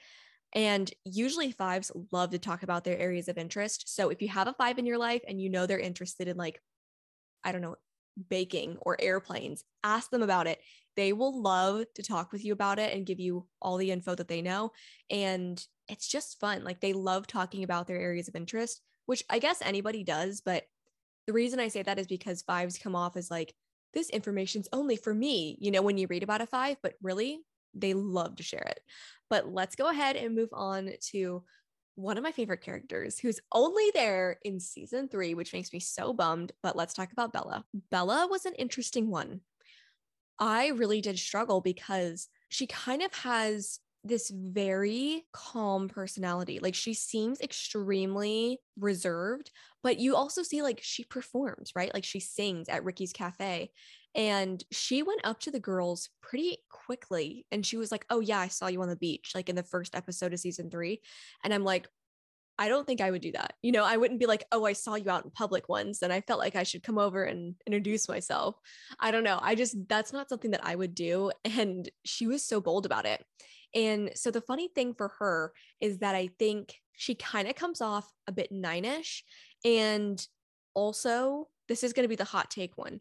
And 0.54 0.92
usually 1.04 1.52
fives 1.52 1.92
love 2.12 2.30
to 2.32 2.39
talk 2.39 2.63
about 2.63 2.84
their 2.84 2.98
areas 2.98 3.28
of 3.28 3.38
interest. 3.38 3.94
So 3.94 4.10
if 4.10 4.22
you 4.22 4.28
have 4.30 4.48
a 4.48 4.54
five 4.54 4.78
in 4.78 4.86
your 4.86 5.00
life 5.00 5.24
and 5.28 5.42
you 5.42 5.50
know 5.50 5.66
they're 5.66 5.80
interested 5.80 6.28
in 6.28 6.38
like, 6.38 6.62
I 7.44 7.52
don't 7.52 7.62
know, 7.62 7.76
baking 8.30 8.78
or 8.82 8.96
airplanes, 9.00 9.63
ask 9.84 10.12
them 10.12 10.22
about 10.22 10.48
it. 10.48 10.60
They 10.96 11.12
will 11.12 11.42
love 11.42 11.86
to 11.96 12.04
talk 12.04 12.32
with 12.32 12.46
you 12.46 12.54
about 12.54 12.78
it 12.78 12.94
and 12.96 13.06
give 13.06 13.20
you 13.20 13.48
all 13.62 13.78
the 13.78 13.89
info 13.89 14.13
that 14.13 14.28
they 14.28 14.44
know. 14.44 14.72
And 15.10 15.63
it's 15.88 16.08
just 16.08 16.39
fun. 16.39 16.63
Like 16.63 16.82
they 16.82 16.94
love 16.94 17.26
talking 17.26 17.63
about 17.63 17.88
their 17.88 18.00
areas 18.00 18.28
of 18.28 18.36
interest, 18.36 18.80
which 19.08 19.24
I 19.30 19.39
guess 19.39 19.62
anybody 19.63 20.04
does. 20.04 20.42
But 20.46 20.66
the 21.26 21.34
reason 21.34 21.60
I 21.60 21.70
say 21.70 21.82
that 21.82 21.98
is 21.98 22.06
because 22.06 22.44
fives 22.44 22.78
come 22.78 22.96
off 22.96 23.18
as 23.18 23.32
like, 23.32 23.56
this 23.94 24.10
information's 24.10 24.68
only 24.74 24.96
for 24.96 25.13
me, 25.13 25.58
you 25.60 25.72
know, 25.72 25.82
when 25.82 25.98
you 25.98 26.08
read 26.08 26.24
about 26.24 26.42
a 26.42 26.48
five, 26.48 26.78
but 26.82 26.94
really 27.02 27.39
they 27.74 27.94
love 27.94 28.36
to 28.38 28.44
share 28.44 28.66
it. 28.68 28.80
But 29.30 29.52
let's 29.52 29.76
go 29.76 29.90
ahead 29.90 30.16
and 30.16 30.36
move 30.36 30.50
on 30.54 30.92
to 31.12 31.44
one 31.96 32.18
of 32.18 32.24
my 32.24 32.32
favorite 32.32 32.62
characters 32.62 33.20
who's 33.20 33.40
only 33.52 33.92
there 33.94 34.38
in 34.44 34.60
season 34.60 35.08
three, 35.08 35.34
which 35.34 35.54
makes 35.54 35.72
me 35.72 35.80
so 35.80 36.14
bummed. 36.14 36.52
But 36.62 36.76
let's 36.76 36.94
talk 36.94 37.12
about 37.12 37.34
Bella. 37.34 37.66
Bella 37.92 38.28
was 38.30 38.46
an 38.46 38.54
interesting 38.56 39.10
one. 39.10 39.42
I 40.40 40.70
really 40.70 41.02
did 41.02 41.20
struggle 41.20 41.62
because 41.62 42.30
she 42.50 42.68
kind 42.68 43.02
of 43.02 43.14
has 43.14 43.80
this 44.04 44.30
very 44.30 45.24
calm 45.32 45.88
personality. 45.88 46.60
Like 46.60 46.76
she 46.76 46.94
seems 46.94 47.40
extremely 47.40 48.60
reserved, 48.78 49.52
but 49.82 50.00
you 50.00 50.16
also 50.16 50.44
see 50.44 50.62
like 50.62 50.80
she 50.82 51.06
performs, 51.06 51.72
right? 51.76 51.94
Like 51.94 52.04
she 52.04 52.20
sings 52.20 52.68
at 52.68 52.84
Rikki's 52.84 53.14
Cafe. 53.14 53.72
And 54.15 54.63
she 54.71 55.02
went 55.04 55.21
up 55.23 55.39
to 55.41 55.52
the 55.52 55.60
girls 55.60 56.10
pretty 56.21 56.58
quickly 56.69 57.45
and 57.52 57.65
she 57.65 57.78
was 57.78 57.91
like, 57.91 58.06
Oh, 58.10 58.19
yeah, 58.19 58.39
I 58.39 58.47
saw 58.47 58.67
you 58.67 58.82
on 58.82 58.89
the 58.89 58.95
beach, 58.95 59.32
like 59.34 59.49
in 59.49 59.56
the 59.56 59.63
first 59.63 59.95
episode 59.95 60.34
of 60.34 60.39
season 60.39 60.69
three. 60.69 61.02
And 61.43 61.54
I'm 61.54 61.63
like, 61.63 61.88
I 62.60 62.69
don't 62.69 62.86
think 62.86 63.02
I 63.02 63.10
would 63.10 63.21
do 63.21 63.32
that. 63.32 63.54
You 63.63 63.71
know, 63.71 63.84
I 63.84 63.97
wouldn't 63.97 64.19
be 64.19 64.28
like, 64.28 64.45
oh, 64.52 64.63
I 64.63 64.73
saw 64.73 64.95
you 64.95 65.10
out 65.10 65.26
in 65.26 65.32
public 65.32 65.69
once 65.69 66.04
and 66.04 66.13
I 66.13 66.21
felt 66.21 66.39
like 66.39 66.56
I 66.56 66.63
should 66.63 66.84
come 66.84 66.99
over 66.99 67.23
and 67.23 67.56
introduce 67.65 68.08
myself. 68.08 68.56
I 68.99 69.10
don't 69.10 69.23
know. 69.23 69.39
I 69.41 69.56
just, 69.56 69.76
that's 69.89 70.13
not 70.13 70.30
something 70.30 70.52
that 70.52 70.65
I 70.65 70.76
would 70.76 70.93
do. 70.93 71.32
And 71.45 71.89
she 72.06 72.28
was 72.28 72.45
so 72.45 72.62
bold 72.62 72.86
about 72.86 73.06
it. 73.06 73.23
And 73.73 74.12
so 74.13 74.30
the 74.30 74.41
funny 74.41 74.67
thing 74.67 74.93
for 74.93 75.13
her 75.19 75.52
is 75.82 75.99
that 75.99 76.15
I 76.15 76.30
think 76.38 76.76
she 76.95 77.15
kind 77.15 77.47
of 77.47 77.56
comes 77.56 77.82
off 77.82 78.08
a 78.28 78.32
bit 78.32 78.52
nine-ish. 78.52 79.23
And 79.65 80.26
also, 80.76 81.47
this 81.67 81.84
is 81.84 81.93
going 81.93 82.04
to 82.04 82.10
be 82.10 82.15
the 82.15 82.23
hot 82.23 82.52
take 82.52 82.78
one. 82.78 82.99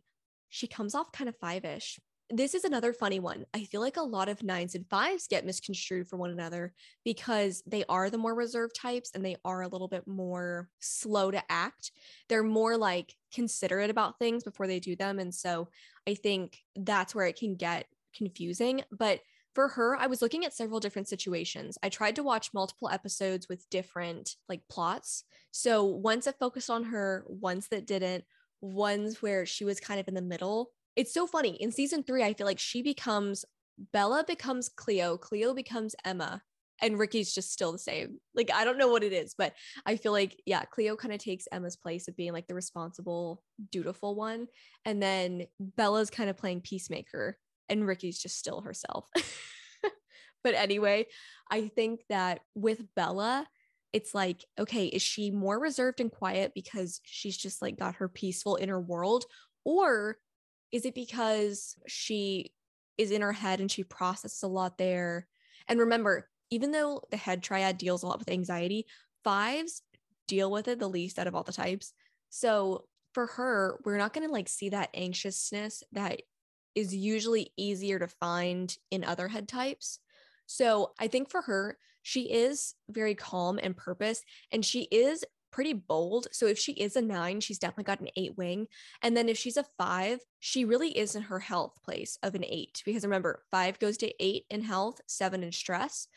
She 0.55 0.67
comes 0.67 0.95
off 0.95 1.13
kind 1.13 1.31
of 1.31 1.37
five-ish. 1.39 1.99
This 2.29 2.55
is 2.55 2.65
another 2.65 2.93
funny 2.93 3.21
one. 3.21 3.47
I 3.55 3.65
feel 3.65 3.81
like 3.81 3.97
a 3.97 4.03
lot 4.03 4.29
of 4.29 4.43
nines 4.43 4.75
and 4.75 4.87
fives 4.91 5.27
get 5.27 5.47
misconstrued 5.47 6.09
for 6.09 6.19
one 6.19 6.31
another 6.31 6.75
because 7.07 7.63
they 7.67 7.85
are 7.89 8.11
the 8.11 8.19
more 8.19 8.35
reserved 8.35 8.77
types 8.77 9.13
and 9.15 9.25
they 9.25 9.37
are 9.47 9.63
a 9.63 9.69
little 9.69 9.89
bit 9.89 10.07
more 10.07 10.69
slow 10.79 11.31
to 11.31 11.43
act. 11.51 11.91
They're 12.29 12.43
more 12.43 12.77
like 12.77 13.15
considerate 13.35 13.89
about 13.89 14.19
things 14.19 14.45
before 14.45 14.67
they 14.67 14.79
do 14.79 14.95
them. 14.95 15.19
And 15.19 15.35
so 15.35 15.69
I 16.07 16.15
think 16.15 16.59
that's 16.77 17.15
where 17.15 17.27
it 17.27 17.39
can 17.39 17.55
get 17.55 17.87
confusing. 18.15 18.83
But 18.91 19.21
for 19.55 19.69
her, 19.69 19.97
I 19.97 20.07
was 20.07 20.21
looking 20.21 20.45
at 20.45 20.55
several 20.55 20.81
different 20.81 21.09
situations. 21.09 21.79
I 21.83 21.89
tried 21.89 22.17
to 22.17 22.23
watch 22.23 22.53
multiple 22.53 22.91
episodes 22.91 23.49
with 23.49 23.69
different 23.71 24.37
like 24.51 24.61
plots. 24.69 25.25
So 25.51 25.85
ones 25.85 26.27
that 26.27 26.39
focused 26.39 26.69
on 26.69 26.85
her, 26.85 27.25
ones 27.27 27.69
that 27.69 27.87
didn't, 27.87 28.25
ones 28.63 29.21
where 29.21 29.45
she 29.45 29.65
was 29.65 29.81
kind 29.81 30.01
of 30.01 30.09
in 30.09 30.15
the 30.15 30.23
middle. 30.23 30.71
It's 30.97 31.13
so 31.13 31.27
funny. 31.27 31.61
In 31.61 31.71
season 31.73 32.03
three, 32.03 32.23
I 32.23 32.33
feel 32.33 32.47
like 32.47 32.59
she 32.59 32.83
becomes 32.83 33.45
Bella 33.93 34.25
becomes 34.27 34.69
Cleo, 34.69 35.17
Cleo 35.17 35.55
becomes 35.55 35.95
Emma, 36.05 36.43
and 36.81 36.99
Rikki's 36.99 37.33
just 37.33 37.53
still 37.53 37.73
the 37.73 37.79
same. 37.79 38.19
Like, 38.35 38.51
I 38.53 38.65
don't 38.65 38.79
know 38.79 38.89
what 38.89 39.05
it 39.05 39.13
is, 39.13 39.35
but 39.37 39.55
I 39.87 39.97
feel 39.97 40.13
like, 40.13 40.41
yeah, 40.47 40.65
Cleo 40.65 40.97
kind 40.97 41.15
of 41.15 41.21
takes 41.21 41.47
Emma's 41.53 41.77
place 41.77 42.09
of 42.09 42.17
being 42.17 42.33
like 42.33 42.49
the 42.49 42.55
responsible, 42.55 43.43
dutiful 43.71 44.15
one. 44.15 44.49
And 44.85 45.03
then 45.03 45.47
Bella's 45.61 46.11
kind 46.11 46.29
of 46.29 46.37
playing 46.37 46.63
peacemaker 46.63 47.39
and 47.69 47.87
Rikki's 47.87 48.19
just 48.19 48.37
still 48.37 48.63
herself. 48.63 49.09
but 50.45 50.55
anyway, 50.55 51.07
I 51.51 51.69
think 51.69 52.01
that 52.09 52.41
with 52.55 52.83
Bella, 52.97 53.47
it's 53.93 54.15
like, 54.15 54.45
okay, 54.59 54.87
is 54.87 55.03
she 55.03 55.31
more 55.31 55.59
reserved 55.59 56.01
and 56.01 56.11
quiet 56.11 56.53
because 56.55 57.01
she's 57.05 57.37
just 57.37 57.61
like 57.61 57.79
got 57.79 57.97
her 57.97 58.09
peaceful 58.09 58.59
inner 58.61 58.81
world? 58.81 59.25
Or 59.65 60.17
is 60.71 60.87
it 60.87 60.95
because 60.95 61.77
she 61.87 62.53
is 62.97 63.11
in 63.11 63.23
her 63.23 63.33
head 63.33 63.61
and 63.61 63.71
she 63.71 63.85
processes 63.85 64.43
a 64.43 64.49
lot 64.49 64.79
there? 64.79 65.27
And 65.69 65.79
remember, 65.81 66.29
even 66.51 66.73
though 66.73 67.03
the 67.11 67.17
head 67.17 67.43
triad 67.43 67.79
deals 67.79 68.03
a 68.03 68.07
lot 68.07 68.19
with 68.19 68.31
anxiety, 68.31 68.87
fives 69.25 69.83
deal 70.27 70.51
with 70.51 70.69
it 70.69 70.79
the 70.79 70.89
least 70.89 71.19
out 71.19 71.27
of 71.27 71.35
all 71.35 71.43
the 71.43 71.53
types. 71.53 71.93
So 72.31 72.87
for 73.13 73.27
her, 73.27 73.79
we're 73.85 73.99
not 73.99 74.15
going 74.15 74.27
to 74.27 74.33
like 74.33 74.49
see 74.49 74.71
that 74.71 74.91
anxiousness 74.95 75.83
that 75.93 76.23
is 76.75 76.95
usually 76.95 77.53
easier 77.57 77.99
to 77.99 78.09
find 78.09 78.75
in 78.91 79.05
other 79.05 79.29
head 79.29 79.49
types. 79.49 79.99
So 80.47 80.93
I 80.99 81.09
think 81.09 81.31
for 81.31 81.43
her, 81.43 81.79
she 82.03 82.33
is 82.33 82.75
very 82.89 83.15
calm 83.15 83.59
and 83.63 83.77
purpose, 83.77 84.23
and 84.51 84.65
she 84.65 84.83
is 84.91 85.25
pretty 85.53 85.75
bold. 85.75 86.27
So 86.33 86.47
if 86.47 86.59
she 86.59 86.73
is 86.73 86.97
a 86.97 87.03
nine, 87.03 87.41
she's 87.41 87.59
definitely 87.59 87.85
got 87.85 88.01
an 88.01 88.09
eight 88.17 88.37
wing. 88.37 88.67
And 89.03 89.17
then 89.17 89.29
if 89.29 89.37
she's 89.37 89.59
a 89.59 89.67
five, 89.79 90.19
she 90.41 90.65
really 90.65 90.97
is 90.97 91.15
in 91.15 91.23
her 91.23 91.39
health 91.39 91.75
place 91.85 92.19
of 92.23 92.35
an 92.35 92.45
eight. 92.45 92.83
Because 92.85 93.05
remember, 93.05 93.43
five 93.51 93.79
goes 93.79 93.99
to 93.99 94.13
eight 94.19 94.45
in 94.51 94.63
health, 94.63 95.01
seven 95.07 95.43
in 95.43 95.53
stress. 95.53 96.09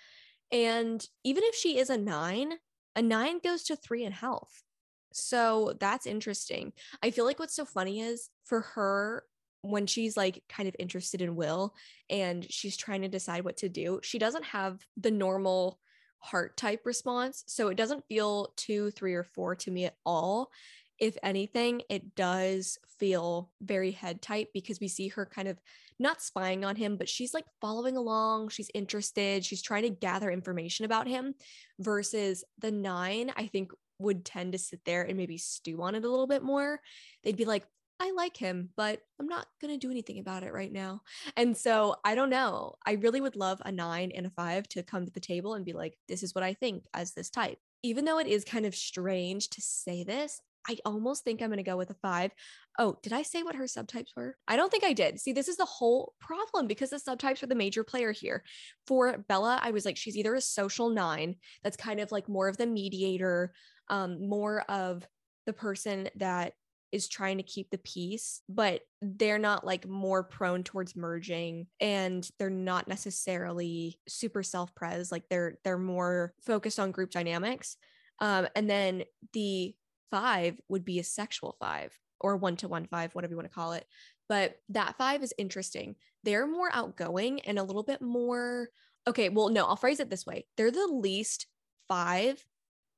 And 0.52 1.06
even 1.24 1.44
if 1.44 1.56
she 1.56 1.78
is 1.78 1.90
a 1.90 1.98
nine, 1.98 2.54
a 2.96 3.02
nine 3.02 3.40
goes 3.44 3.64
to 3.64 3.76
three 3.76 4.06
in 4.06 4.14
health. 4.14 4.64
So 5.12 5.74
that's 5.80 6.06
interesting. 6.06 6.74
I 7.04 7.12
feel 7.12 7.26
like 7.26 7.40
what's 7.40 7.56
so 7.56 7.66
funny 7.66 8.02
is 8.02 8.30
for 8.46 8.62
her, 8.62 9.24
when 9.66 9.88
she's 9.88 10.16
like 10.16 10.44
kind 10.48 10.70
of 10.70 10.76
interested 10.80 11.22
in 11.22 11.36
Will 11.36 11.74
and 12.10 12.46
she's 12.50 12.78
trying 12.78 13.02
to 13.02 13.08
decide 13.08 13.44
what 13.44 13.58
to 13.58 13.70
do, 13.70 14.00
she 14.04 14.20
doesn't 14.20 14.46
have 14.46 14.86
the 14.98 15.12
normal 15.12 15.80
heart 16.20 16.58
type 16.58 16.82
response. 16.86 17.44
So 17.48 17.68
it 17.70 17.76
doesn't 17.76 18.08
feel 18.08 18.54
two, 18.58 18.92
three, 18.92 19.14
or 19.14 19.24
four 19.24 19.56
to 19.56 19.72
me 19.72 19.86
at 19.86 19.96
all. 20.06 20.52
If 21.00 21.18
anything, 21.24 21.82
it 21.90 22.16
does 22.16 22.78
feel 23.00 23.52
very 23.62 23.92
head 23.92 24.22
type 24.22 24.50
because 24.54 24.80
we 24.80 24.88
see 24.88 25.10
her 25.10 25.26
kind 25.26 25.48
of 25.48 25.60
not 26.00 26.22
spying 26.22 26.64
on 26.64 26.76
him, 26.76 26.98
but 26.98 27.10
she's 27.10 27.34
like 27.34 27.46
following 27.62 27.98
along. 27.98 28.50
She's 28.50 28.72
interested. 28.74 29.46
She's 29.46 29.62
trying 29.62 29.84
to 29.84 29.90
gather 29.90 30.32
information 30.32 30.86
about 30.86 31.08
him 31.08 31.36
versus 31.80 32.44
the 32.60 32.72
nine, 32.72 33.32
I 33.36 33.48
think 33.48 33.72
would 34.00 34.26
tend 34.26 34.54
to 34.54 34.58
sit 34.58 34.82
there 34.86 35.04
and 35.04 35.18
maybe 35.18 35.38
stew 35.38 35.82
on 35.82 35.96
it 35.96 36.04
a 36.04 36.10
little 36.10 36.28
bit 36.28 36.44
more. 36.44 36.80
They'd 37.24 37.38
be 37.38 37.46
like, 37.46 37.66
I 38.00 38.12
like 38.12 38.36
him, 38.36 38.70
but 38.76 39.02
I'm 39.20 39.28
not 39.28 39.48
going 39.62 39.74
to 39.74 39.80
do 39.80 39.92
anything 39.92 40.20
about 40.20 40.44
it 40.44 40.54
right 40.54 40.72
now. 40.72 41.02
And 41.38 41.56
so 41.56 41.96
I 42.04 42.16
don't 42.16 42.30
know. 42.30 42.76
I 42.86 42.94
really 42.94 43.22
would 43.22 43.36
love 43.36 43.62
a 43.66 43.72
nine 43.72 44.12
and 44.14 44.26
a 44.26 44.32
five 44.32 44.68
to 44.70 44.84
come 44.84 45.06
to 45.06 45.12
the 45.12 45.20
table 45.20 45.54
and 45.54 45.64
be 45.64 45.74
like, 45.74 45.98
this 46.08 46.22
is 46.22 46.36
what 46.36 46.44
I 46.44 46.54
think 46.54 46.86
as 46.94 47.14
this 47.14 47.30
type. 47.30 47.58
Even 47.84 48.04
though 48.04 48.20
it 48.20 48.28
is 48.28 48.44
kind 48.44 48.66
of 48.66 48.76
strange 48.76 49.50
to 49.52 49.62
say 49.62 50.04
this, 50.04 50.42
I 50.68 50.78
almost 50.84 51.24
think 51.24 51.42
I'm 51.42 51.50
going 51.50 51.58
to 51.58 51.64
go 51.64 51.78
with 51.78 51.92
a 51.92 51.96
five. 51.96 52.32
Oh, 52.80 52.98
did 53.04 53.14
I 53.14 53.22
say 53.22 53.44
what 53.44 53.56
her 53.56 53.66
subtypes 53.66 54.16
were? 54.16 54.36
I 54.48 54.56
don't 54.56 54.72
think 54.72 54.84
I 54.84 54.94
did. 54.94 55.20
See, 55.20 55.32
this 55.32 55.48
is 55.48 55.58
the 55.58 55.66
whole 55.66 56.14
problem 56.20 56.68
because 56.68 56.90
the 56.90 56.98
subtypes 56.98 57.44
are 57.44 57.48
the 57.48 57.56
major 57.56 57.84
player 57.84 58.12
here. 58.12 58.44
For 58.88 59.24
Bella, 59.30 59.60
I 59.62 59.72
was 59.72 59.86
like, 59.86 59.96
she's 59.96 60.18
either 60.18 60.36
a 60.36 60.42
social 60.42 60.90
nine 60.90 61.36
that's 61.64 61.78
kind 61.78 62.00
of 62.00 62.12
like 62.12 62.28
more 62.28 62.48
of 62.48 62.58
the 62.58 62.66
mediator, 62.66 63.54
um, 63.90 64.28
more 64.28 64.62
of 64.68 65.08
the 65.46 65.54
person 65.54 66.10
that 66.16 66.54
is 66.92 67.08
trying 67.08 67.38
to 67.38 67.44
keep 67.44 67.70
the 67.70 67.78
peace, 67.80 68.42
but 68.48 68.82
they're 69.02 69.40
not 69.40 69.66
like 69.66 69.88
more 69.88 70.24
prone 70.24 70.64
towards 70.64 70.96
merging 70.96 71.68
and 71.80 72.30
they're 72.40 72.50
not 72.50 72.88
necessarily 72.88 74.00
super 74.08 74.44
self-pres. 74.44 75.12
Like 75.12 75.24
they're 75.30 75.58
they're 75.64 75.78
more 75.78 76.34
focused 76.46 76.80
on 76.80 76.92
group 76.92 77.12
dynamics. 77.12 77.78
Um, 78.20 78.48
and 78.56 78.70
then 78.70 79.04
the 79.34 79.76
five 80.12 80.60
would 80.70 80.86
be 80.86 81.00
a 81.00 81.04
sexual 81.04 81.56
five 81.60 81.92
or 82.22 82.38
one 82.38 82.56
to 82.58 82.68
one 82.68 82.86
five, 82.86 83.14
whatever 83.14 83.32
you 83.32 83.38
want 83.38 83.50
to 83.50 83.56
call 83.56 83.74
it. 83.74 83.86
But 84.30 84.56
that 84.70 84.98
five 84.98 85.22
is 85.22 85.34
interesting. 85.38 85.96
They're 86.24 86.48
more 86.48 86.70
outgoing 86.74 87.42
and 87.42 87.60
a 87.60 87.64
little 87.64 87.84
bit 87.84 88.02
more. 88.02 88.70
Okay, 89.08 89.30
well, 89.30 89.50
no, 89.50 89.66
I'll 89.66 89.76
phrase 89.76 90.00
it 90.00 90.10
this 90.10 90.26
way. 90.26 90.48
They're 90.58 90.72
the 90.72 90.88
least 90.88 91.48
five 91.88 92.44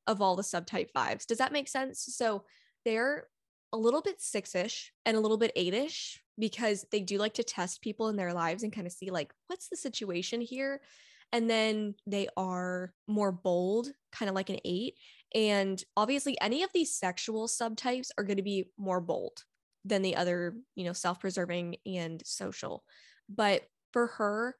of 0.06 0.22
all 0.22 0.36
the 0.38 0.44
subtype 0.44 0.92
fives. 0.92 1.26
Does 1.26 1.40
that 1.40 1.52
make 1.52 1.68
sense? 1.68 2.06
So 2.16 2.46
they're 2.86 3.28
a 3.74 3.78
little 3.78 4.02
bit 4.02 4.22
six-ish 4.22 4.94
and 5.06 5.18
a 5.18 5.20
little 5.20 5.38
bit 5.38 5.52
eight-ish 5.56 6.22
because 6.40 6.86
they 6.92 7.02
do 7.02 7.18
like 7.18 7.34
to 7.36 7.44
test 7.44 7.82
people 7.82 8.10
in 8.10 8.16
their 8.16 8.34
lives 8.34 8.64
and 8.64 8.74
kind 8.74 8.88
of 8.88 8.94
see 8.94 9.10
like 9.10 9.34
what's 9.48 9.70
the 9.70 9.78
situation 9.78 10.42
here? 10.42 10.82
And 11.34 11.50
then 11.50 11.96
they 12.06 12.28
are 12.38 12.94
more 13.08 13.32
bold 13.32 13.90
kind 14.12 14.30
of 14.30 14.36
like 14.36 14.50
an 14.50 14.60
eight. 14.64 14.96
And 15.36 15.84
obviously 15.98 16.40
any 16.40 16.64
of 16.64 16.72
these 16.74 16.96
sexual 16.96 17.48
subtypes 17.48 18.10
are 18.18 18.24
going 18.24 18.38
to 18.38 18.44
be 18.44 18.70
more 18.78 19.02
bold 19.02 19.44
than 19.84 20.02
the 20.02 20.16
other 20.16 20.56
you 20.76 20.86
know 20.86 20.94
self-preserving 20.94 21.78
and 21.86 22.22
social. 22.26 22.84
But 23.28 23.64
for 23.92 24.08
her 24.08 24.56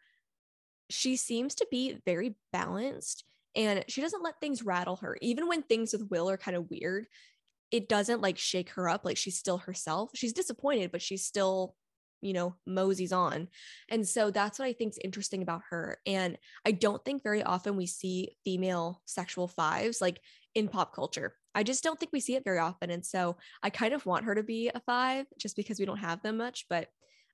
she 0.90 1.16
seems 1.16 1.56
to 1.56 1.68
be 1.70 2.00
very 2.06 2.36
balanced 2.54 3.24
and 3.56 3.84
she 3.88 4.02
doesn't 4.02 4.24
let 4.24 4.40
things 4.40 4.64
rattle 4.64 4.98
her. 4.98 5.18
Even 5.22 5.48
when 5.48 5.64
things 5.64 5.92
with 5.92 6.10
will 6.10 6.30
are 6.30 6.38
kind 6.38 6.56
of 6.56 6.70
weird 6.70 7.08
it 7.72 7.90
doesn't 7.90 8.22
like 8.22 8.38
shake 8.38 8.70
her 8.72 8.88
up 8.90 9.04
like 9.04 9.18
she's 9.18 9.38
still 9.38 9.58
herself. 9.58 10.12
She's 10.16 10.34
disappointed 10.34 10.92
but 10.92 11.02
she's 11.02 11.26
still 11.26 11.76
you 12.22 12.34
know 12.34 12.56
moseys 12.66 13.14
on. 13.14 13.48
And 13.90 14.08
so 14.08 14.32
that's 14.32 14.58
what 14.58 14.68
i 14.68 14.74
think 14.74 14.94
is 14.94 15.00
interesting 15.04 15.42
about 15.42 15.62
her. 15.70 16.00
And 16.06 16.38
i 16.66 16.72
don't 16.72 17.04
think 17.04 17.24
very 17.24 17.44
often 17.44 17.76
we 17.76 17.86
see 17.86 18.38
female 18.44 19.02
sexual 19.06 19.48
fives 19.48 20.02
like 20.02 20.20
in 20.56 20.68
pop 20.68 20.94
culture. 20.96 21.36
I 21.54 21.64
just 21.64 21.84
don't 21.84 22.00
think 22.00 22.12
we 22.12 22.20
see 22.20 22.36
it 22.36 22.44
very 22.44 22.60
often. 22.60 22.90
And 22.90 23.06
so 23.06 23.38
i 23.62 23.70
kind 23.70 23.94
of 23.94 24.06
want 24.06 24.26
her 24.26 24.36
to 24.36 24.44
be 24.44 24.70
a 24.74 24.80
five 24.82 25.26
just 25.40 25.56
because 25.56 25.80
we 25.80 25.86
don't 25.86 25.98
have 25.98 26.22
them 26.22 26.38
much 26.38 26.66
but 26.70 26.88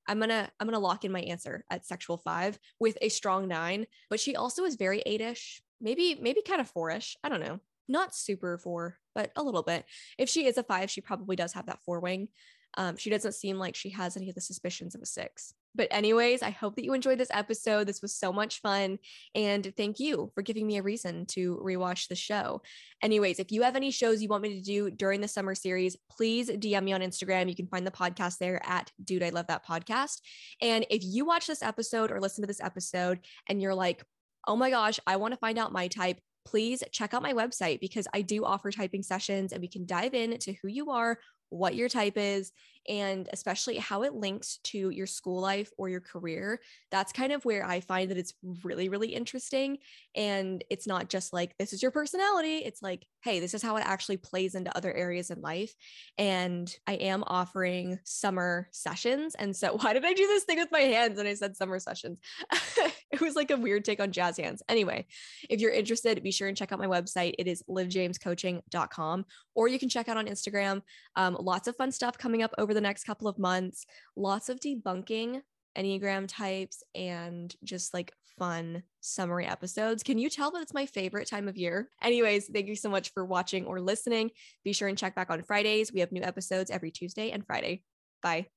i'm 0.07 0.19
gonna 0.19 0.51
i'm 0.59 0.67
gonna 0.67 0.79
lock 0.79 1.05
in 1.05 1.11
my 1.13 1.21
answer 1.21 1.63
at 1.69 1.85
sexual 1.85 2.17
five 2.17 2.59
with 2.79 2.97
a 3.01 3.09
strong 3.09 3.47
nine. 3.47 3.85
But 4.09 4.19
she 4.19 4.35
also 4.35 4.65
is 4.65 4.75
very 4.75 5.01
eight-ish 5.05 5.61
maybe 5.83 6.17
maybe 6.19 6.41
kind 6.41 6.61
of 6.61 6.69
four-ish. 6.69 7.17
I 7.23 7.29
don't 7.29 7.41
know. 7.41 7.59
Not 7.87 8.15
super 8.15 8.57
four, 8.57 8.97
but 9.15 9.31
a 9.35 9.43
little 9.43 9.63
bit. 9.63 9.85
If 10.17 10.29
she 10.29 10.45
is 10.45 10.57
a 10.57 10.63
five, 10.63 10.89
she 10.89 11.01
probably 11.01 11.35
does 11.35 11.53
have 11.53 11.67
that 11.67 11.81
four 11.85 11.99
wing. 11.99 12.29
Um, 12.75 12.97
she 12.97 13.09
doesn't 13.09 13.35
seem 13.35 13.57
like 13.57 13.75
she 13.75 13.89
has 13.91 14.17
any 14.17 14.29
of 14.29 14.35
the 14.35 14.41
suspicions 14.41 14.95
of 14.95 15.01
a 15.01 15.05
six. 15.05 15.53
But, 15.75 15.87
anyways, 15.89 16.43
I 16.43 16.51
hope 16.51 16.75
that 16.75 16.83
you 16.83 16.93
enjoyed 16.93 17.17
this 17.17 17.31
episode. 17.31 17.87
This 17.87 18.01
was 18.01 18.15
so 18.15 18.31
much 18.31 18.61
fun. 18.61 18.99
And 19.33 19.73
thank 19.75 19.99
you 19.99 20.31
for 20.35 20.43
giving 20.43 20.67
me 20.67 20.77
a 20.77 20.83
reason 20.83 21.25
to 21.27 21.59
rewatch 21.63 22.07
the 22.07 22.15
show. 22.15 22.61
Anyways, 23.01 23.39
if 23.39 23.51
you 23.51 23.63
have 23.63 23.75
any 23.75 23.89
shows 23.89 24.21
you 24.21 24.29
want 24.29 24.43
me 24.43 24.55
to 24.55 24.61
do 24.61 24.91
during 24.91 25.21
the 25.21 25.27
summer 25.27 25.55
series, 25.55 25.97
please 26.11 26.49
DM 26.49 26.83
me 26.83 26.93
on 26.93 27.01
Instagram. 27.01 27.49
You 27.49 27.55
can 27.55 27.67
find 27.67 27.87
the 27.87 27.91
podcast 27.91 28.37
there 28.37 28.61
at 28.63 28.91
Dude, 29.03 29.23
I 29.23 29.29
Love 29.29 29.47
That 29.47 29.65
Podcast. 29.65 30.21
And 30.61 30.85
if 30.91 31.01
you 31.03 31.25
watch 31.25 31.47
this 31.47 31.63
episode 31.63 32.11
or 32.11 32.19
listen 32.19 32.43
to 32.43 32.47
this 32.47 32.61
episode 32.61 33.19
and 33.49 33.61
you're 33.61 33.75
like, 33.75 34.03
oh 34.47 34.55
my 34.55 34.69
gosh, 34.69 34.99
I 35.07 35.15
want 35.15 35.33
to 35.33 35.39
find 35.39 35.57
out 35.57 35.71
my 35.71 35.87
type, 35.87 36.19
please 36.45 36.83
check 36.91 37.13
out 37.13 37.21
my 37.23 37.33
website 37.33 37.79
because 37.79 38.07
I 38.13 38.21
do 38.21 38.45
offer 38.45 38.71
typing 38.71 39.03
sessions 39.03 39.51
and 39.51 39.61
we 39.61 39.67
can 39.67 39.85
dive 39.85 40.13
into 40.13 40.53
who 40.61 40.67
you 40.67 40.91
are, 40.91 41.19
what 41.49 41.75
your 41.75 41.89
type 41.89 42.17
is, 42.17 42.51
and 42.87 43.29
especially 43.31 43.77
how 43.77 44.03
it 44.03 44.13
links 44.13 44.59
to 44.63 44.89
your 44.89 45.07
school 45.07 45.39
life 45.39 45.71
or 45.77 45.89
your 45.89 46.01
career. 46.01 46.59
That's 46.91 47.13
kind 47.13 47.31
of 47.31 47.45
where 47.45 47.65
I 47.65 47.79
find 47.79 48.11
that 48.11 48.17
it's 48.17 48.33
really, 48.63 48.89
really 48.89 49.09
interesting. 49.09 49.77
And 50.15 50.63
it's 50.69 50.87
not 50.87 51.09
just 51.09 51.33
like, 51.33 51.57
this 51.57 51.73
is 51.73 51.81
your 51.81 51.91
personality. 51.91 52.57
It's 52.57 52.81
like, 52.81 53.05
hey, 53.23 53.39
this 53.39 53.53
is 53.53 53.63
how 53.63 53.77
it 53.77 53.85
actually 53.85 54.17
plays 54.17 54.53
into 54.53 54.75
other 54.75 54.93
areas 54.93 55.29
in 55.29 55.41
life. 55.41 55.73
And 56.17 56.73
I 56.85 56.95
am 56.95 57.23
offering 57.25 57.99
summer 58.03 58.67
sessions. 58.71 59.35
And 59.35 59.55
so, 59.55 59.77
why 59.81 59.93
did 59.93 60.05
I 60.05 60.13
do 60.13 60.27
this 60.27 60.43
thing 60.43 60.59
with 60.59 60.71
my 60.71 60.81
hands 60.81 61.19
and 61.19 61.27
I 61.27 61.33
said 61.33 61.55
summer 61.55 61.79
sessions? 61.79 62.19
it 63.11 63.21
was 63.21 63.35
like 63.35 63.51
a 63.51 63.57
weird 63.57 63.85
take 63.85 64.01
on 64.01 64.11
jazz 64.11 64.37
hands. 64.37 64.61
Anyway, 64.67 65.05
if 65.49 65.61
you're 65.61 65.71
interested, 65.71 66.21
be 66.21 66.31
sure 66.31 66.47
and 66.47 66.57
check 66.57 66.71
out 66.71 66.79
my 66.79 66.87
website. 66.87 67.35
It 67.39 67.47
is 67.47 67.63
livjamescoaching.com, 67.69 69.25
or 69.55 69.67
you 69.67 69.79
can 69.79 69.89
check 69.89 70.09
out 70.09 70.17
on 70.17 70.27
Instagram. 70.27 70.81
Um, 71.15 71.37
lots 71.39 71.67
of 71.67 71.75
fun 71.75 71.91
stuff 71.91 72.17
coming 72.17 72.43
up 72.43 72.53
over 72.57 72.72
over 72.73 72.79
the 72.79 72.81
next 72.81 73.03
couple 73.03 73.27
of 73.27 73.37
months. 73.37 73.85
Lots 74.15 74.49
of 74.49 74.59
debunking 74.59 75.41
Enneagram 75.77 76.25
types 76.27 76.83
and 76.95 77.55
just 77.63 77.93
like 77.93 78.11
fun 78.37 78.83
summary 79.01 79.45
episodes. 79.45 80.01
Can 80.01 80.17
you 80.17 80.29
tell 80.29 80.51
that 80.51 80.63
it's 80.63 80.73
my 80.73 80.87
favorite 80.87 81.29
time 81.29 81.47
of 81.47 81.55
year? 81.55 81.89
Anyways, 82.01 82.49
thank 82.51 82.67
you 82.67 82.75
so 82.75 82.89
much 82.89 83.11
for 83.13 83.25
watching 83.25 83.65
or 83.65 83.79
listening. 83.79 84.31
Be 84.63 84.73
sure 84.73 84.87
and 84.87 84.97
check 84.97 85.15
back 85.15 85.29
on 85.29 85.43
Fridays. 85.43 85.93
We 85.93 85.99
have 85.99 86.11
new 86.11 86.23
episodes 86.23 86.71
every 86.71 86.91
Tuesday 86.91 87.31
and 87.31 87.45
Friday. 87.45 87.83
Bye. 88.21 88.53